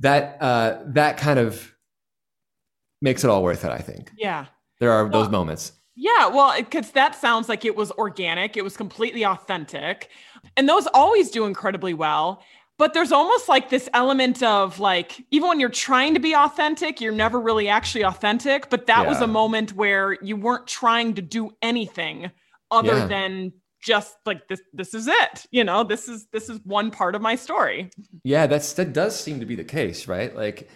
[0.00, 1.74] that uh that kind of
[3.00, 4.46] makes it all worth it i think Yeah.
[4.80, 8.76] there are those moments Yeah, well, because that sounds like it was organic, it was
[8.76, 10.08] completely authentic.
[10.56, 12.42] And those always do incredibly well.
[12.78, 17.00] But there's almost like this element of like, even when you're trying to be authentic,
[17.00, 18.68] you're never really actually authentic.
[18.70, 22.32] But that was a moment where you weren't trying to do anything
[22.72, 23.06] other Yeah.
[23.06, 23.52] than
[23.84, 27.20] just like this this is it you know this is this is one part of
[27.22, 27.90] my story
[28.24, 30.34] Yeah, that's that does seem to be the case, right?
[30.34, 30.68] Like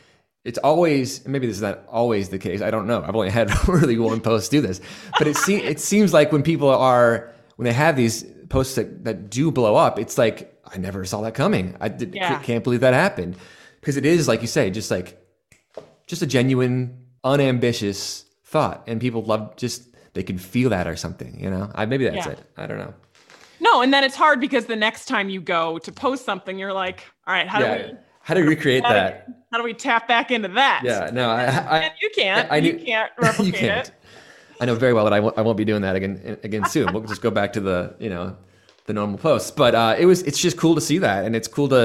[0.44, 2.62] it's always maybe this is not always the case.
[2.62, 3.02] I don't know.
[3.02, 4.80] I've only had really one post do this,
[5.18, 9.04] but it seems it seems like when people are when they have these posts that,
[9.04, 11.76] that do blow up, it's like I never saw that coming.
[11.80, 12.38] I did, Yeah.
[12.42, 13.36] can't believe that happened
[13.80, 15.18] because it is like you say, just like
[16.06, 19.82] just a genuine, unambitious thought, and people love just
[20.18, 21.38] they can feel that or something.
[21.38, 22.32] You know, I maybe that's Yeah.
[22.32, 22.40] it.
[22.56, 22.92] I don't know.
[23.60, 26.72] no and then it's hard because the next time you go to post something you're
[26.84, 27.92] like all right how do Yeah, we
[28.22, 29.26] how to recreate how do- that?
[29.50, 31.42] how do we tap back into that Yeah, no, I,
[31.76, 33.88] I and you can't I you can't replicate you can't.
[33.88, 33.94] it
[34.60, 36.92] I know very well that I won't, I won't be doing that again again soon.
[36.92, 38.36] We'll just go back to the you know
[38.86, 39.50] the normal posts.
[39.52, 41.82] But uh, it was it's just cool to see that, and it's cool to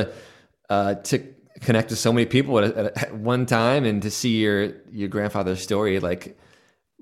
[0.72, 1.20] uh, to
[1.62, 4.60] connect with so many people at, at, at one time, and to see your
[4.92, 6.36] your grandfather's story like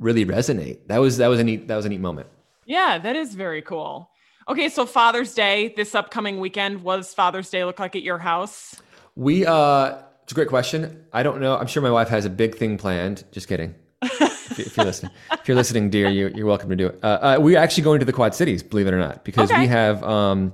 [0.02, 0.80] really resonate.
[0.88, 2.28] That was that was a neat that was a neat moment.
[2.66, 4.10] Yeah, that is very cool.
[4.50, 6.84] Okay, so Father's Day this upcoming weekend.
[6.84, 8.76] What does Father's Day look like at your house?
[9.16, 11.06] We uh, it's a great question.
[11.14, 11.56] I don't know.
[11.58, 13.24] I'm sure my wife has a big thing planned.
[13.32, 13.76] Just kidding.
[14.02, 17.00] if, if you're listening, if you're listening, dear, you, you're welcome to do it.
[17.04, 19.62] Uh, uh, we're actually going to the Quad Cities, believe it or not, because Okay.
[19.62, 20.54] we have um,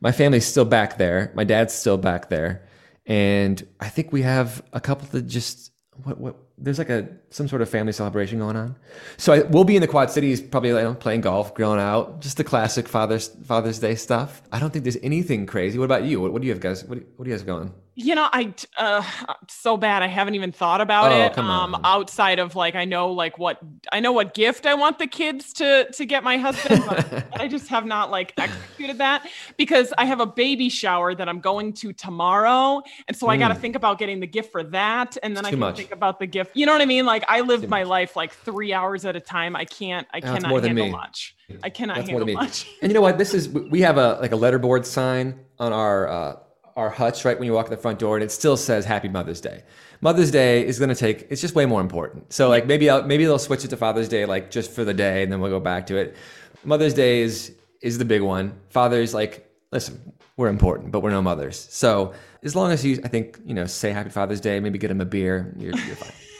[0.00, 1.32] my family's still back there.
[1.34, 2.68] My dad's still back there,
[3.06, 5.72] and I think we have a couple that just
[6.04, 6.36] what what.
[6.56, 8.76] There's like a some sort of family celebration going on,
[9.16, 12.20] so I, we'll be in the Quad Cities, probably you know, playing golf, grilling out,
[12.20, 14.40] just the classic Father's Father's Day stuff.
[14.52, 15.78] I don't think there's anything crazy.
[15.80, 16.20] What about you?
[16.20, 16.84] What, what do you have, guys?
[16.84, 17.74] What, do- what do you guys going?
[17.96, 19.02] You know, I uh
[19.48, 21.32] so bad I haven't even thought about Oh, it.
[21.32, 21.80] come Um on.
[21.84, 23.58] outside of like I know like what
[23.92, 27.46] I know what gift I want the kids to to get my husband, but I
[27.46, 31.72] just have not like executed that because I have a baby shower that I'm going
[31.74, 32.82] to tomorrow.
[33.06, 35.50] And so I got to think about getting the gift for that and then I
[35.50, 35.52] Hmm.
[35.52, 35.76] can much.
[35.76, 36.43] think about the gift.
[36.54, 37.06] You know what I mean?
[37.06, 39.56] Like I live my life like 3 hours at a time.
[39.56, 40.92] I can't I That's cannot more than handle me.
[40.92, 41.34] much.
[41.62, 42.40] I cannot That's more handle than me.
[42.46, 42.66] much.
[42.82, 43.18] And you know what?
[43.18, 46.36] This is we have a like a letterboard sign on our uh,
[46.76, 49.08] our hutch right when you walk in the front door, and it still says Happy
[49.08, 49.62] Mother's Day.
[50.00, 51.26] Mother's Day is going to take.
[51.30, 52.32] It's just way more important.
[52.32, 54.94] So like maybe I'll, maybe they'll switch it to Father's Day like just for the
[54.94, 56.16] day, and then we'll go back to it.
[56.64, 58.54] Mother's Day is is the big one.
[58.70, 61.66] Father's like listen, we're important, but we're no mothers.
[61.70, 64.90] So as long as you, I think you know, say Happy Father's Day, maybe get
[64.90, 66.12] him a beer, you're, you're fine.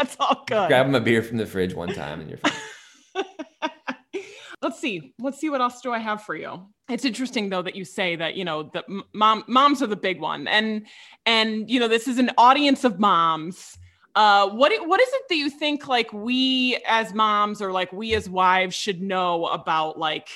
[0.00, 0.68] That's all good.
[0.68, 2.52] Grab him a beer from the fridge one time, and you're fine.
[4.62, 7.74] let's see let's see what else do i have for you it's interesting though that
[7.74, 8.84] you say that you know that
[9.14, 10.86] mom moms are the big one and
[11.24, 13.78] and you know this is an audience of moms
[14.16, 18.14] uh what what is it that you think like we as moms or like we
[18.14, 20.28] as wives should know about like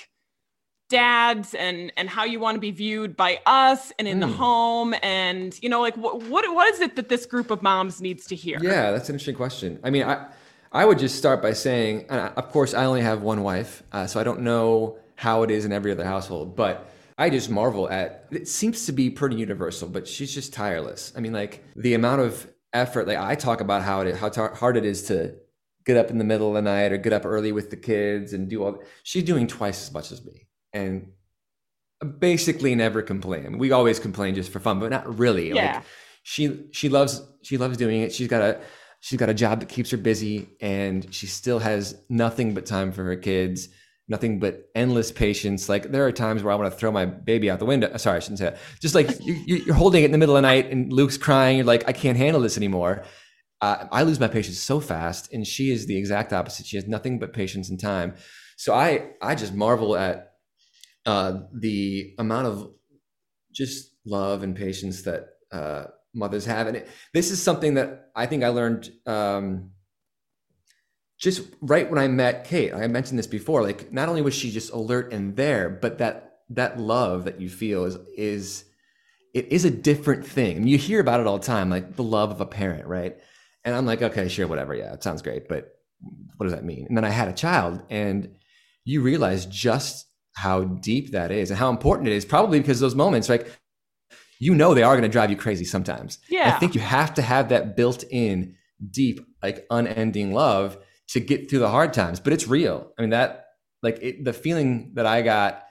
[0.88, 4.32] dads and and how you want to be viewed by us and in the Hmm.
[4.34, 8.00] home and you know like what what what is it that this group of moms
[8.00, 9.78] needs to hear Yeah, that's an interesting question.
[9.82, 10.26] I mean, I
[10.72, 13.82] I would just start by saying, and I- of course, I only have one wife,
[13.92, 17.48] uh, so I don't know how it is in every other household, but I just
[17.48, 18.48] marvel at it.
[18.48, 21.12] Seems to be pretty universal, but she's just tireless.
[21.16, 23.06] I mean, like the amount of effort.
[23.06, 25.34] Like I talk about how it how tar- hard it is to
[25.86, 28.32] get up in the middle of the night or get up early with the kids
[28.32, 28.82] and do all.
[29.04, 31.12] She's doing twice as much as me, and
[32.18, 33.58] basically never complain.
[33.58, 35.52] We always complain just for fun, but not really.
[35.52, 35.76] Yeah.
[35.76, 35.84] Like
[36.22, 38.12] she she loves she loves doing it.
[38.12, 38.60] She's got a
[39.00, 42.92] she's got a job that keeps her busy and she still has nothing but time
[42.92, 43.68] for her kids.
[44.08, 45.68] nothing but endless patience.
[45.68, 47.96] Like there are times where I want to throw my baby out the window.
[47.96, 48.58] Sorry, I shouldn't say that.
[48.80, 51.56] Just like you, you're holding it in the middle of the night and Luke's crying.
[51.56, 53.04] You're like, I can't handle this anymore.
[53.62, 56.66] Uh, I lose my patience so fast, and she is the exact opposite.
[56.66, 58.14] She has nothing but patience and time.
[58.58, 60.33] So I I just marvel at
[61.06, 62.70] uh, the amount of
[63.52, 65.84] just love and patience that uh,
[66.14, 68.90] mothers have, and it, this is something that I think I learned.
[69.06, 69.70] Um,
[71.18, 73.62] just right when I met Kate, I mentioned this before.
[73.62, 77.48] Like, not only was she just alert and there, but that that love that you
[77.48, 78.64] feel is is
[79.32, 80.66] it is a different thing.
[80.66, 83.16] You hear about it all the time, like the love of a parent, right?
[83.64, 85.72] And I'm like, okay, sure, whatever, yeah, it sounds great, but
[86.36, 86.86] what does that mean?
[86.86, 88.34] And then I had a child, and
[88.84, 92.24] you realize just how deep that is and how important it is.
[92.24, 93.50] Probably because those moments, like
[94.40, 96.18] you know, they are going to drive you crazy sometimes.
[96.28, 98.56] Yeah, I think you have to have that built-in,
[98.90, 100.76] deep, like unending love
[101.08, 102.92] to get through the hard times, but it's real.
[102.98, 103.46] I mean, that
[103.82, 105.62] like it, the feeling that I got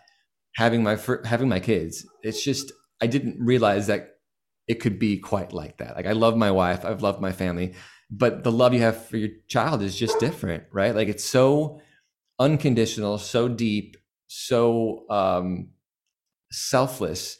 [0.56, 4.12] having my having my kids, it's just I didn't realize that
[4.68, 5.96] it could be quite like that.
[5.96, 7.74] Like I love my wife, I've loved my family,
[8.10, 10.96] but the love you have for your child is just different, right?
[10.96, 11.82] Like it's so
[12.40, 13.98] unconditional, so deep,
[14.36, 15.70] so um,
[16.52, 17.38] selfless,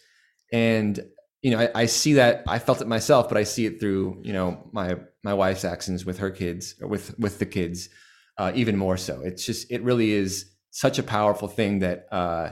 [0.52, 1.04] and
[1.42, 4.22] you know I, I see that I felt it myself, but I see it through
[4.24, 7.90] you know my my wife's actions with her kids with with the kids
[8.38, 9.22] uh, even more so.
[9.22, 12.52] It's just it really is such a powerful thing that uh,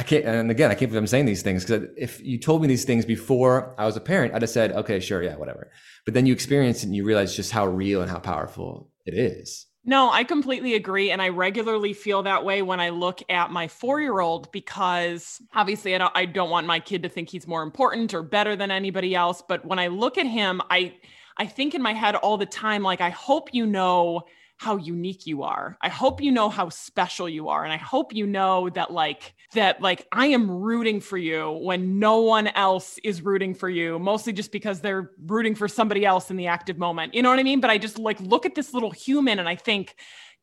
[0.00, 2.60] i can't and again i can't believe i'm saying these things because if you told
[2.60, 5.70] me these things before i was a parent i'd have said okay sure yeah whatever.
[6.04, 9.14] But then you experience it and you realize just how real and how powerful it
[9.14, 11.12] is no, I completely agree.
[11.12, 15.40] And I regularly feel that way when I look at my four year old because
[15.54, 18.56] obviously I don't, I don't want my kid to think he's more important or better
[18.56, 19.44] than anybody else.
[19.46, 20.94] But when I look at him, I,
[21.36, 24.22] I think in my head all the time, like, I hope you know
[24.56, 25.78] how unique you are.
[25.80, 27.62] I hope you know how special you are.
[27.62, 31.98] And I hope you know that, like, that, like, I am rooting for you when
[31.98, 36.30] no one else is rooting for you, mostly just because they're rooting for somebody else
[36.30, 37.14] in the active moment.
[37.14, 37.60] You know what I mean?
[37.60, 39.94] But I just like look at this little human and I think,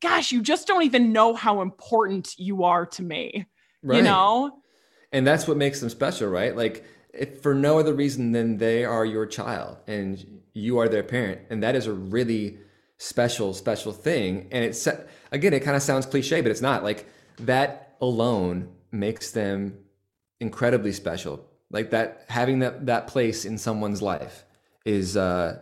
[0.01, 3.45] gosh, you just don't even know how important you are to me.
[3.81, 3.97] Right.
[3.97, 4.59] You know?
[5.11, 6.55] And that's what makes them special, right?
[6.55, 11.03] Like, if for no other reason than they are your child and you are their
[11.03, 12.57] parent and that is a really
[12.97, 14.87] special special thing and it's
[15.31, 19.77] again it kind of sounds cliche but it's not like that alone makes them
[20.39, 21.45] incredibly special.
[21.71, 24.45] Like that having that that place in someone's life
[24.85, 25.59] is uh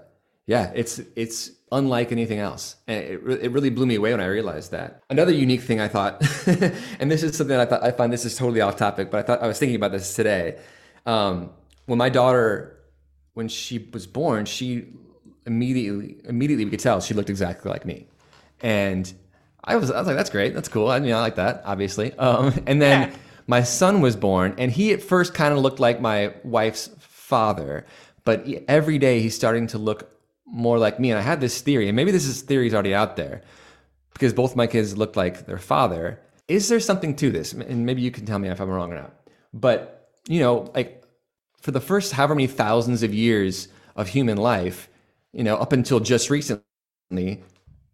[0.48, 2.76] yeah it's it's unlike anything else.
[2.88, 5.02] And it, it really blew me away when i realized that.
[5.10, 6.22] Another unique thing i thought
[7.00, 9.24] and this is something i thought i find this is totally off topic but i
[9.24, 10.60] thought i was thinking about this today.
[11.06, 11.52] Um
[11.86, 12.78] when my daughter
[13.34, 14.88] when she was born, she
[15.46, 18.08] immediately immediately we could tell she looked exactly like me,
[18.62, 19.12] and
[19.64, 20.90] I was I was like, that's great, that's cool.
[20.90, 22.14] I mean, I like that, obviously.
[22.14, 23.18] Um, and then yeah.
[23.48, 27.86] my son was born, and he at first kind of looked like my wife's father,
[28.24, 30.12] but every day he's starting to look
[30.46, 31.12] more like me.
[31.12, 33.42] And I had this theory, and maybe this is theory's already out there,
[34.14, 36.20] because both my kids looked like their father.
[36.48, 37.54] Is there something to this?
[37.54, 39.14] And maybe you can tell me if I'm wrong or not.
[39.54, 41.04] But you know, like
[41.62, 44.90] for the first however many thousands of years of human life,
[45.34, 47.44] you know, up until just recently,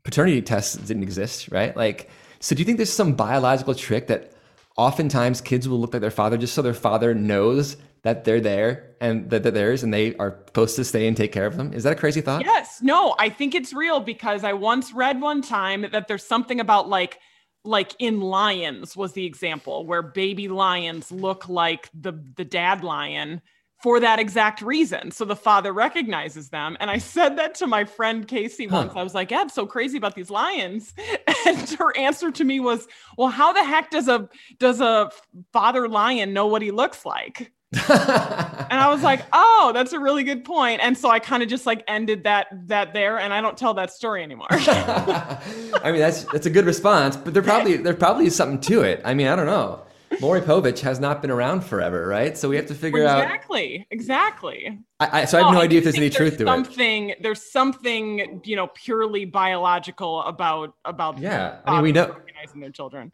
[0.07, 1.75] paternity tests didn't exist, right?
[1.75, 4.31] Like, so do you think there's some biological trick that
[4.77, 8.95] oftentimes kids will look like their father just so their father knows that they're there
[9.01, 11.73] and that they're theirs and they are supposed to stay and take care of them?
[11.73, 12.45] Is that a crazy thought?
[12.45, 12.79] Yes.
[12.81, 16.87] No, I think it's real because I once read one time that there's something about
[16.87, 17.19] like
[17.65, 23.41] like in lions was the example where baby lions look like the the dad lion
[23.81, 25.11] for that exact reason.
[25.11, 26.77] So the father recognizes them.
[26.79, 28.93] And I said that to my friend Casey once.
[28.93, 28.99] Huh.
[28.99, 30.93] I was like, it's so crazy about these lions.
[31.45, 34.27] And her answer to me was, well, how the heck does a
[34.59, 35.11] does a
[35.53, 37.53] father lion know what he looks like?
[37.73, 40.81] and I was like, oh, that's a really good point.
[40.81, 43.73] And so I kind of just like ended that that there and I don't tell
[43.75, 44.47] that story anymore.
[44.51, 45.39] I
[45.85, 49.01] mean, that's that's a good response, but there probably there probably is something to it.
[49.05, 49.86] I mean, I don't know.
[50.19, 52.37] Maury Povich has not been around forever, right?
[52.37, 54.79] So we have to figure exactly, out exactly, exactly.
[54.99, 57.23] I, I, so I have no, no idea if there's any truth to something, it.
[57.23, 61.59] There's something you know purely biological about about yeah.
[61.65, 63.11] I mean, we know recognizing their children.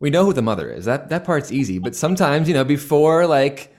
[0.00, 0.84] We know who the mother is.
[0.84, 3.74] That that part's easy, but sometimes you know before like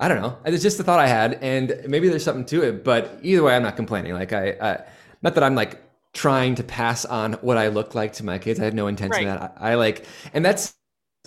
[0.00, 0.38] I don't know.
[0.44, 2.84] It's just the thought I had, and maybe there's something to it.
[2.84, 4.14] But either way, I'm not complaining.
[4.14, 4.84] Like I, I
[5.22, 5.82] not that I'm like
[6.12, 8.60] trying to pass on what I look like to my kids.
[8.60, 9.34] I have no intention right.
[9.34, 9.56] of that.
[9.60, 10.74] I, I like, and that's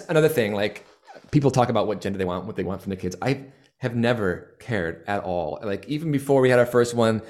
[0.09, 0.85] another thing, like
[1.31, 3.15] people talk about what gender they want, what they want from their kids.
[3.21, 3.45] I
[3.77, 5.59] have never cared at all.
[5.63, 7.21] Like even before we had our first one,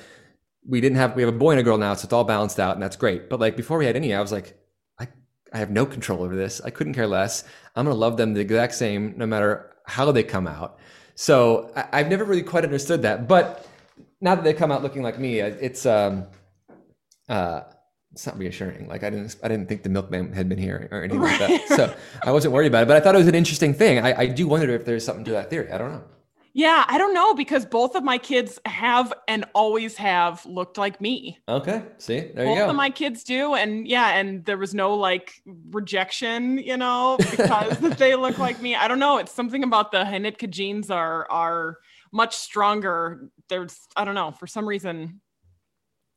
[0.68, 2.60] we didn't have we have a boy and a girl now, so it's all balanced
[2.60, 3.30] out and that's great.
[3.30, 4.58] But like before we had any, I was like,
[5.00, 5.08] I
[5.54, 6.62] I have no control over this.
[6.62, 7.44] I couldn't care less.
[7.76, 10.80] I'm to love them the exact same no matter how they come out.
[11.16, 13.28] So I, have never really quite understood that.
[13.28, 13.68] But
[14.22, 16.26] now that they come out looking like me, it's um,
[17.28, 17.62] uh,
[18.14, 18.88] it's not reassuring.
[18.88, 21.40] Like I didn't, I didn't think the milkman had been here or anything right.
[21.40, 21.78] like that.
[21.78, 22.88] So I wasn't worried about it.
[22.88, 24.00] But I thought it was an interesting thing.
[24.00, 25.72] I, I do wonder if there's something to that theory.
[25.72, 26.04] I don't know.
[26.54, 31.00] Yeah, I don't know because both of my kids have and always have looked like
[31.00, 31.40] me.
[31.48, 32.70] Okay, see, there both you go.
[32.72, 37.80] of my kids do, and yeah, and there was no like rejection, you know, because
[37.98, 38.76] they look like me.
[38.76, 39.18] I don't know.
[39.18, 41.78] It's something about the Hanitka genes are are
[42.12, 43.30] much stronger.
[43.48, 45.22] There's I don't know for some reason.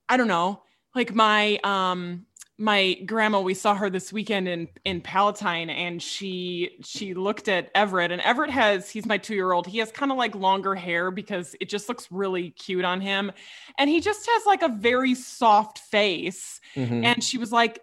[0.09, 0.64] I don't know.
[0.95, 2.27] Like my um
[2.57, 7.69] my grandma we saw her this weekend in in palatine and she she looked at
[7.75, 10.77] everett and everett has he's my two year old he has kind of like longer
[10.77, 13.33] hair because it just looks really cute on him
[13.77, 16.61] and he just has like a very soft face.
[16.77, 17.05] Mm-hmm.
[17.05, 17.81] and she was like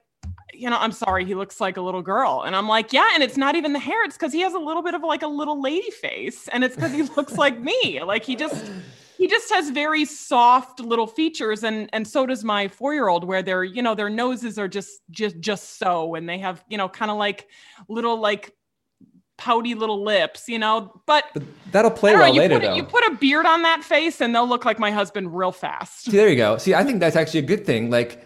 [0.53, 2.43] you know i'm sorry he looks like a little girl.
[2.45, 4.59] And i'm like yeah and it's not even the hair it's because he has a
[4.59, 8.01] little bit of like a little lady face and it's because he looks like me.
[8.03, 8.71] Like he just
[9.21, 13.63] he just has very soft little features and and so does my 4-year-old where their
[13.63, 17.11] you know their noses are just just just so and they have you know kind
[17.11, 17.47] of like
[17.87, 18.55] little like
[19.37, 21.01] pouty little lips, you know.
[21.07, 22.75] But, but that'll play well know, later, put, though.
[22.75, 26.03] You put a beard on that face, and they'll look like my husband real fast.
[26.03, 26.57] See, there you go.
[26.57, 27.89] See, I think that's actually a good thing.
[27.89, 28.23] Like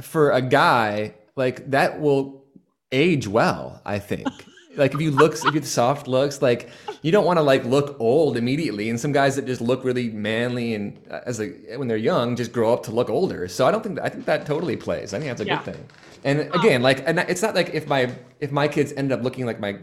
[0.00, 2.44] for a guy, like that will
[2.92, 3.82] age well.
[3.84, 4.28] I think
[4.76, 6.70] like if you look if you have soft looks like
[7.02, 10.10] you don't want to like look old immediately and some guys that just look really
[10.10, 13.66] manly and uh, as a when they're young just grow up to look older so
[13.66, 15.62] i don't think i think that totally plays i think that's a yeah.
[15.62, 15.86] good thing
[16.24, 19.46] and again like and it's not like if my if my kids ended up looking
[19.46, 19.76] like my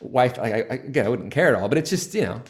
[0.00, 2.42] wife like I, I, again i wouldn't care at all but it's just you know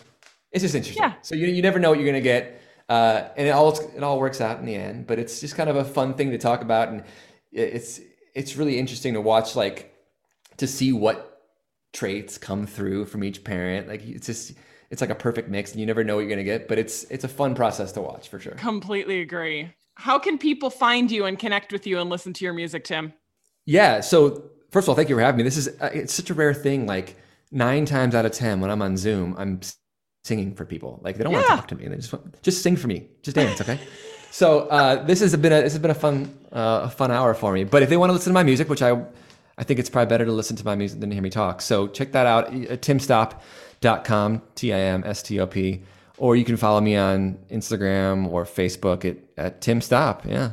[0.53, 1.14] it's just interesting yeah.
[1.22, 4.03] so you, you never know what you're going to get uh, and it all it
[4.05, 6.39] all works out in the end but it's just kind of a fun thing to
[6.39, 7.03] talk about and
[7.53, 8.01] it's
[8.33, 9.93] it's really interesting to watch like
[10.57, 11.36] to see what
[11.97, 13.88] traits come through from each parent.
[13.88, 14.53] Like it's just
[14.90, 16.78] it's like a perfect mix and you never know what you're going to get, but
[16.78, 18.53] it's it's a fun process to watch for sure.
[18.53, 19.72] Completely agree.
[19.94, 23.14] How can people find you and connect with you and listen to your music, Tim?
[23.64, 25.42] Yeah, so first of all, thank you for having me.
[25.42, 27.16] This is uh, it's such a rare thing like
[27.51, 29.61] 9 times out of 10 when I'm on Zoom, I'm
[30.24, 31.01] singing for people.
[31.03, 31.38] Like they don't yeah.
[31.38, 31.88] want to talk to me.
[31.88, 33.09] They just want, just sing for me.
[33.22, 33.80] Just dance, okay?
[34.30, 37.32] so, uh, this has been a this has been a fun uh, a fun hour
[37.32, 37.64] for me.
[37.64, 39.03] But if they want to listen to my music, which I
[39.59, 41.63] I think it's probably better to listen to my music than to hear me talk.
[41.63, 45.83] So check that out at timstop.com, T I M S T O P.
[46.19, 50.25] Or you can follow me on Instagram or Facebook at, at Tim Stop.
[50.25, 50.53] Yeah.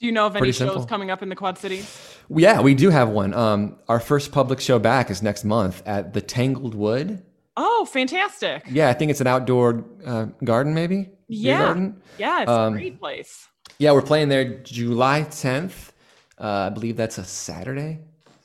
[0.00, 0.86] Do you know of any Pretty shows simple.
[0.86, 2.16] coming up in the Quad Cities?
[2.30, 3.34] Yeah, we do have one.
[3.34, 7.22] Um, our first public show back is next month at the Tangled Wood.
[7.56, 8.62] Oh, fantastic.
[8.70, 11.10] Yeah, I think it's an outdoor uh, garden, maybe?
[11.26, 11.58] Yeah.
[11.58, 12.00] Garden.
[12.16, 13.48] Yeah, it's um, a great place.
[13.78, 15.90] Yeah, we're playing there July 10th.
[16.38, 17.98] Uh, I believe that's a Saturday.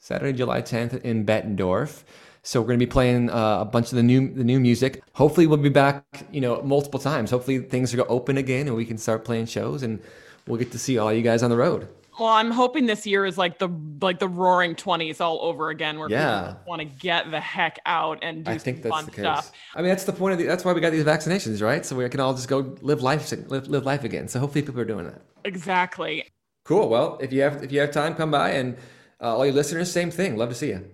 [0.03, 2.03] Saturday, July 10th in Bettendorf.
[2.41, 5.01] So we're going to be playing uh, a bunch of the new the new music.
[5.13, 7.31] Hopefully, we'll be back, you know, multiple times.
[7.31, 10.01] Hopefully, things are going to open again and we can start playing shows and
[10.45, 11.87] we'll get to see all you guys on the road.
[12.19, 13.69] Well, I'm hoping this year is like the
[14.01, 16.47] like the Roaring Twenties all over again, where yeah.
[16.47, 19.21] people want to get the heck out and do I think that's fun the case.
[19.21, 19.53] stuff.
[19.73, 21.85] I mean, that's the point of the, that's why we got these vaccinations, right?
[21.85, 24.27] So we can all just go live life live, live life again.
[24.27, 25.21] So hopefully, people are doing that.
[25.45, 26.25] Exactly.
[26.65, 26.89] Cool.
[26.89, 28.75] Well, if you have if you have time, come by and
[29.23, 30.35] uh, all your listeners, same thing.
[30.35, 30.85] Love to see you.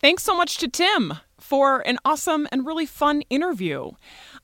[0.00, 3.90] Thanks so much to Tim for an awesome and really fun interview.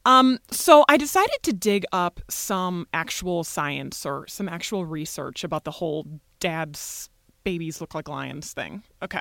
[0.05, 5.65] Um, so I decided to dig up some actual science or some actual research about
[5.65, 6.07] the whole
[6.41, 7.09] dad's
[7.43, 8.83] babies look like lions thing.
[9.03, 9.21] Okay.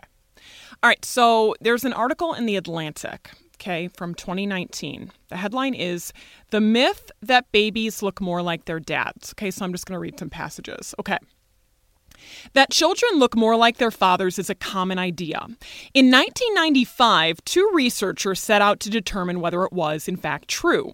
[0.83, 1.03] All right.
[1.05, 5.11] So there's an article in The Atlantic, okay, from 2019.
[5.29, 6.11] The headline is
[6.49, 9.33] The Myth That Babies Look More Like Their Dads.
[9.33, 9.51] Okay.
[9.51, 10.93] So I'm just going to read some passages.
[10.99, 11.17] Okay.
[12.53, 15.47] That children look more like their fathers is a common idea.
[15.93, 20.93] In 1995, two researchers set out to determine whether it was, in fact, true.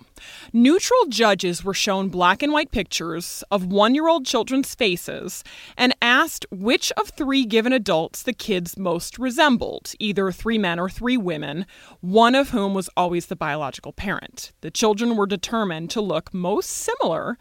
[0.54, 5.44] Neutral judges were shown black and white pictures of one year old children's faces
[5.78, 10.90] and asked which of three given adults the kids most resembled, either three men or
[10.90, 11.66] three women,
[12.02, 14.52] one of whom was always the biological parent.
[14.62, 17.38] The children were determined to look most similar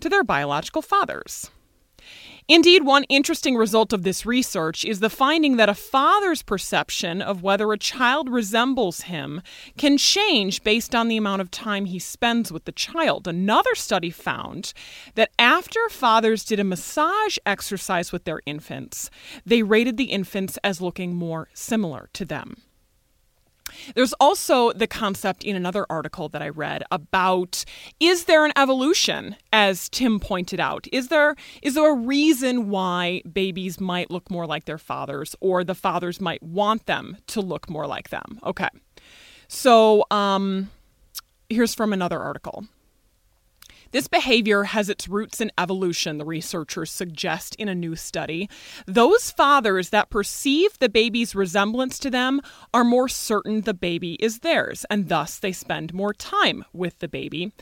[0.00, 1.50] to their biological fathers.
[2.46, 7.42] Indeed, one interesting result of this research is the finding that a father's perception of
[7.42, 9.40] whether a child resembles him
[9.78, 13.26] can change based on the amount of time he spends with the child.
[13.26, 14.74] Another study found
[15.14, 19.08] that after fathers did a massage exercise with their infants,
[19.46, 22.63] they rated the infants as looking more similar to them.
[23.94, 27.64] There's also the concept in another article that I read about
[28.00, 30.86] is there an evolution as Tim pointed out?
[30.92, 35.64] Is there is there a reason why babies might look more like their fathers or
[35.64, 38.40] the fathers might want them to look more like them?
[38.44, 38.68] Okay.
[39.48, 40.70] So um
[41.48, 42.66] here's from another article
[43.94, 48.50] this behavior has its roots in evolution, the researchers suggest in a new study.
[48.86, 52.40] Those fathers that perceive the baby's resemblance to them
[52.74, 57.06] are more certain the baby is theirs, and thus they spend more time with the
[57.06, 57.52] baby.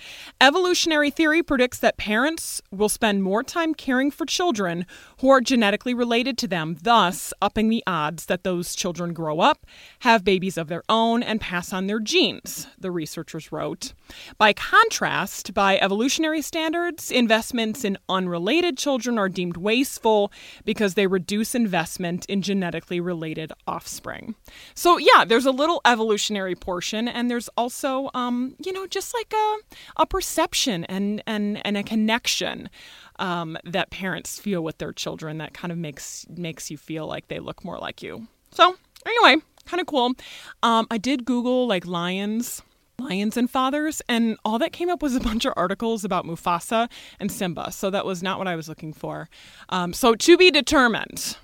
[0.41, 4.87] Evolutionary theory predicts that parents will spend more time caring for children
[5.21, 9.67] who are genetically related to them, thus upping the odds that those children grow up,
[9.99, 13.93] have babies of their own, and pass on their genes, the researchers wrote.
[14.39, 20.31] By contrast, by evolutionary evolutionary standards, investments in unrelated children are deemed wasteful
[20.65, 24.37] because they reduce investment in genetically related offspring.
[24.73, 29.33] So, yeah, there's a little evolutionary portion, and there's also, um, you know, just like
[29.35, 29.57] a,
[29.97, 32.71] a perception and, and, and a connection.
[33.19, 37.29] Um, that parents feel with their children that kind of makes makes you feel like
[37.29, 38.27] they look more like you.
[38.53, 40.15] So anyway, kind of cool.
[40.63, 42.63] Um, I did Google like lions
[42.99, 46.89] lions and fathers, and all that came up was a bunch of articles about Mufasa
[47.19, 47.73] and Simba.
[47.73, 49.29] So that was not what I was looking for.
[49.69, 51.37] Um, so to be determined.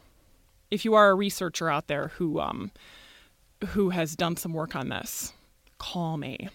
[0.70, 2.72] If you are a researcher out there who um,
[3.68, 5.32] who has done some work on this,
[5.78, 6.50] call me.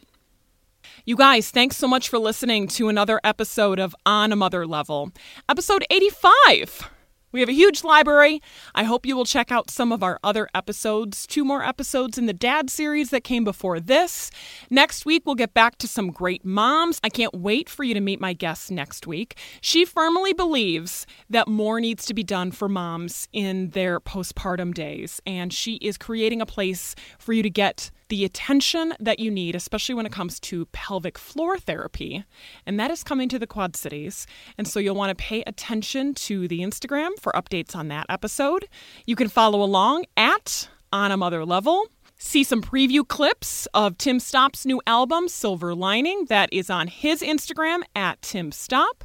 [1.06, 5.12] You guys, thanks so much for listening to another episode of On a Mother Level,
[5.50, 6.90] episode 85.
[7.34, 8.44] We have a huge library.
[8.76, 11.26] I hope you will check out some of our other episodes.
[11.26, 14.30] Two more episodes in the Dad series that came before this.
[14.70, 17.00] Next week, we'll get back to some great moms.
[17.04, 19.36] I can't wait for you to meet my guest next week.
[19.62, 25.20] She firmly believes that more needs to be done for moms in their postpartum days,
[25.26, 29.56] and she is creating a place for you to get the attention that you need,
[29.56, 32.24] especially when it comes to pelvic floor therapy.
[32.66, 34.28] And that is coming to the Quad Cities.
[34.58, 38.68] And so you'll want to pay attention to the Instagram for updates on that episode.
[39.06, 41.88] You can follow along at On a Mother Level.
[42.18, 47.22] See some preview clips of Tim Stop's new album, Silver Lining, that is on his
[47.22, 49.04] Instagram at Tim Stop.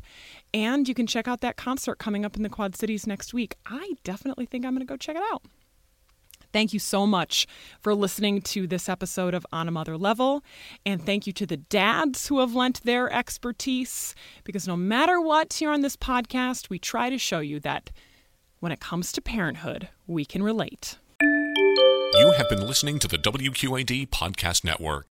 [0.54, 3.56] And you can check out that concert coming up in the Quad Cities next week.
[3.66, 5.42] I definitely think I'm going to go check it out.
[6.52, 7.46] Thank you so much
[7.80, 10.42] for listening to this episode of On a Mother Level.
[10.86, 14.14] And thank you to the dads who have lent their expertise.
[14.44, 17.90] Because no matter what here on this podcast, we try to show you that
[18.60, 20.96] when it comes to parenthood, we can relate.
[21.20, 25.08] You have been listening to the WQAD Podcast Network.